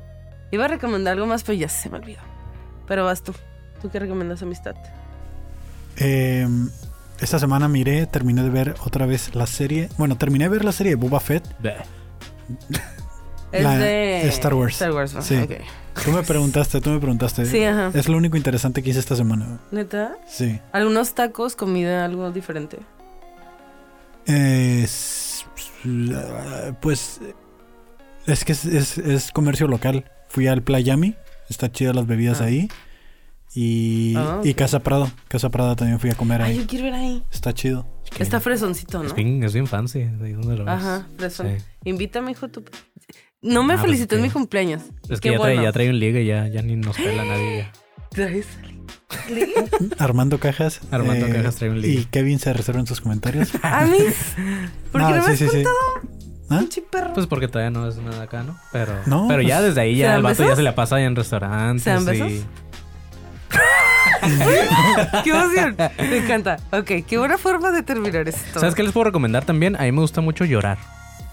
[0.52, 2.20] iba a recomendar algo más, pero ya se me olvidó.
[2.88, 3.34] Pero vas tú.
[3.82, 4.76] ¿Tú qué recomiendas, amistad?
[5.98, 6.48] Eh,
[7.20, 9.90] esta semana miré, terminé de ver otra vez la serie.
[9.98, 11.44] Bueno, terminé de ver la serie de Boba Fett.
[13.52, 14.74] Es La- de Star Wars.
[14.74, 15.22] Star Wars, ¿no?
[15.22, 15.36] Sí.
[16.04, 17.46] Tú me preguntaste, tú me preguntaste.
[17.46, 17.92] Sí, ajá.
[17.94, 19.60] Es lo único interesante que hice esta semana.
[19.72, 20.16] ¿Neta?
[20.28, 20.60] Sí.
[20.72, 22.78] ¿Algunos tacos, comida, algo diferente?
[24.28, 24.86] Eh,
[26.82, 27.20] pues
[28.26, 30.06] es que es, es- es comercio local.
[30.30, 31.16] Fui al Playami,
[31.50, 32.46] está chido las bebidas Ah.
[32.46, 32.68] ahí.
[33.60, 34.54] Y, Ah, y.
[34.54, 35.10] Casa Prado.
[35.30, 36.58] Casa Prado también fui a comer Ay, ahí.
[36.60, 37.24] yo quiero ver ahí.
[37.32, 37.88] Está chido.
[38.16, 39.06] Que Está fresoncito, ¿no?
[39.08, 40.04] Es bien, es bien fancy.
[40.04, 40.74] ¿De dónde lo ves?
[40.76, 41.56] Ajá, fresón.
[41.58, 41.66] Sí.
[41.86, 42.50] Invítame, hijo.
[42.50, 42.64] Tu...
[43.42, 44.84] No me Ah, pues felicitó en mi cumpleaños.
[45.10, 45.64] Es que Qué ya, trae, bueno.
[45.64, 47.58] ya trae un ligue, ya, ya ni nos pela nadie.
[47.58, 47.72] ya.
[48.12, 48.46] ¿Traes?
[49.98, 50.78] Armando Cajas.
[50.84, 52.02] eh, Armando Cajas trae un ligue.
[52.02, 53.50] Y Kevin se reserva en sus comentarios.
[53.64, 53.98] ¿A mí?
[54.92, 55.64] ¿Por qué no, me sí, has sí, sí.
[55.64, 55.76] contado?
[56.50, 56.64] ¿Ah?
[57.14, 58.58] Pues porque todavía no es nada acá, ¿no?
[58.72, 61.02] Pero, No, pero pues, ya desde ahí ¿se ya el vato ya se la pasa
[61.02, 61.84] en restaurantes.
[61.84, 62.42] ¿Se dan y-?
[65.24, 65.76] ¡Qué emoción!
[66.00, 66.58] Me encanta.
[66.72, 68.60] Ok, qué buena forma de terminar esto.
[68.60, 69.76] ¿Sabes qué les puedo recomendar también?
[69.76, 70.78] A mí me gusta mucho llorar.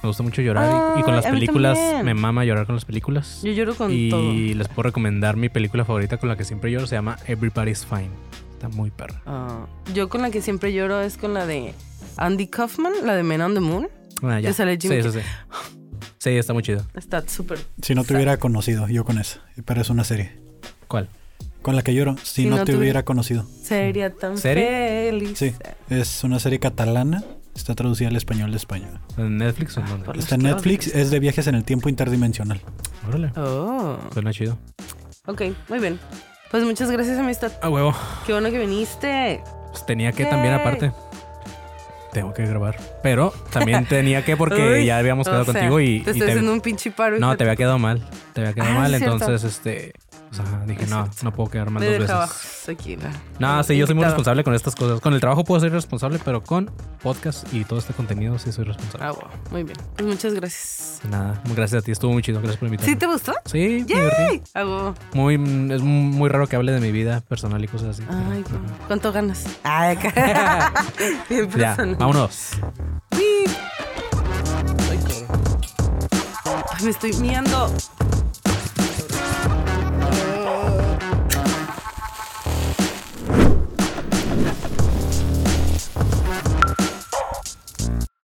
[0.03, 3.41] Me gusta mucho llorar y- y, con las películas me mama llorar con las películas.
[3.43, 4.33] Yo lloro con y todo.
[4.33, 6.87] les puedo recomendar mi película favorita con la que siempre lloro.
[6.87, 8.11] Se llama Everybody's Fine.
[8.53, 9.23] Está muy perra.
[9.25, 11.75] Ah, yo con la que siempre lloro es con la de
[12.19, 13.89] Andy Kaufman, la de Men on the Moon.
[14.23, 14.51] Ah, ya.
[14.51, 15.27] ¿Te sale Jimmy sí, sí, sí.
[16.19, 16.83] Sí, está muy chido.
[16.95, 17.59] Está súper.
[17.83, 19.41] Si no te hubiera conocido, yo con esa.
[19.65, 20.33] Pero es una serie.
[20.87, 21.09] ¿Cuál?
[21.65, 23.45] Con la que lloro, si, Si no, no te hubiera conocido.
[23.63, 25.09] Sería tan ¿Serie?
[25.11, 25.39] feliz.
[25.39, 25.53] Sí,
[25.91, 27.25] es una serie catalana.
[27.57, 28.89] Está traducida al español de España.
[29.17, 30.05] ¿En Netflix o en dónde?
[30.07, 32.61] por- Está en Netflix, es de viajes en el tiempo interdimensional.
[33.09, 33.33] Órale.
[33.37, 33.97] Oh.
[34.13, 34.59] Suena chido.
[35.27, 35.41] Ok,
[35.71, 35.99] muy bien.
[36.51, 37.51] Pues muchas gracias, amistad.
[37.63, 37.95] A huevo.
[38.27, 39.43] Qué bueno que viniste.
[39.73, 40.93] Pues tenía que también aparte.
[42.13, 42.77] Tengo que grabar.
[43.03, 46.13] Pero también tenía que porque Uy, ya habíamos quedado o sea, contigo y, Te y
[46.13, 47.19] estoy te- haciendo un pinche paro.
[47.19, 48.07] No, te había quedado mal.
[48.35, 49.93] Te había quedado Ah, mal, entonces este.
[50.35, 52.11] O sea, dije, no, no puedo quedar mal Me dos veces.
[52.11, 52.35] abajo
[52.69, 52.97] aquí.
[52.97, 55.01] la- No, sí, yo soy muy responsable con estas cosas.
[55.01, 56.73] Con el trabajo puedo ser responsable, pero con
[57.05, 59.07] podcast y todo este contenido sí soy responsable.
[59.07, 59.29] Ah, wow.
[59.53, 59.77] Muy bien.
[59.97, 61.01] Pues muchas gracias.
[61.09, 62.41] Nada, gracias a ti, estuvo muy chido.
[62.41, 62.93] Gracias por invitarme.
[62.93, 63.33] ¿Sí te gustó?
[63.45, 64.43] Sí, divertí.
[64.55, 64.95] Ah, wow.
[65.13, 65.35] Muy,
[65.73, 68.03] es muy raro que hable de mi vida personal y cosas así.
[68.05, 68.87] pero- Ay, Ajá.
[68.89, 69.45] ¿cuánto ganas?
[69.63, 70.73] Ay, acá.
[71.29, 72.51] Bien Ya, vámonos.
[76.73, 77.73] Ay, me estoy miando.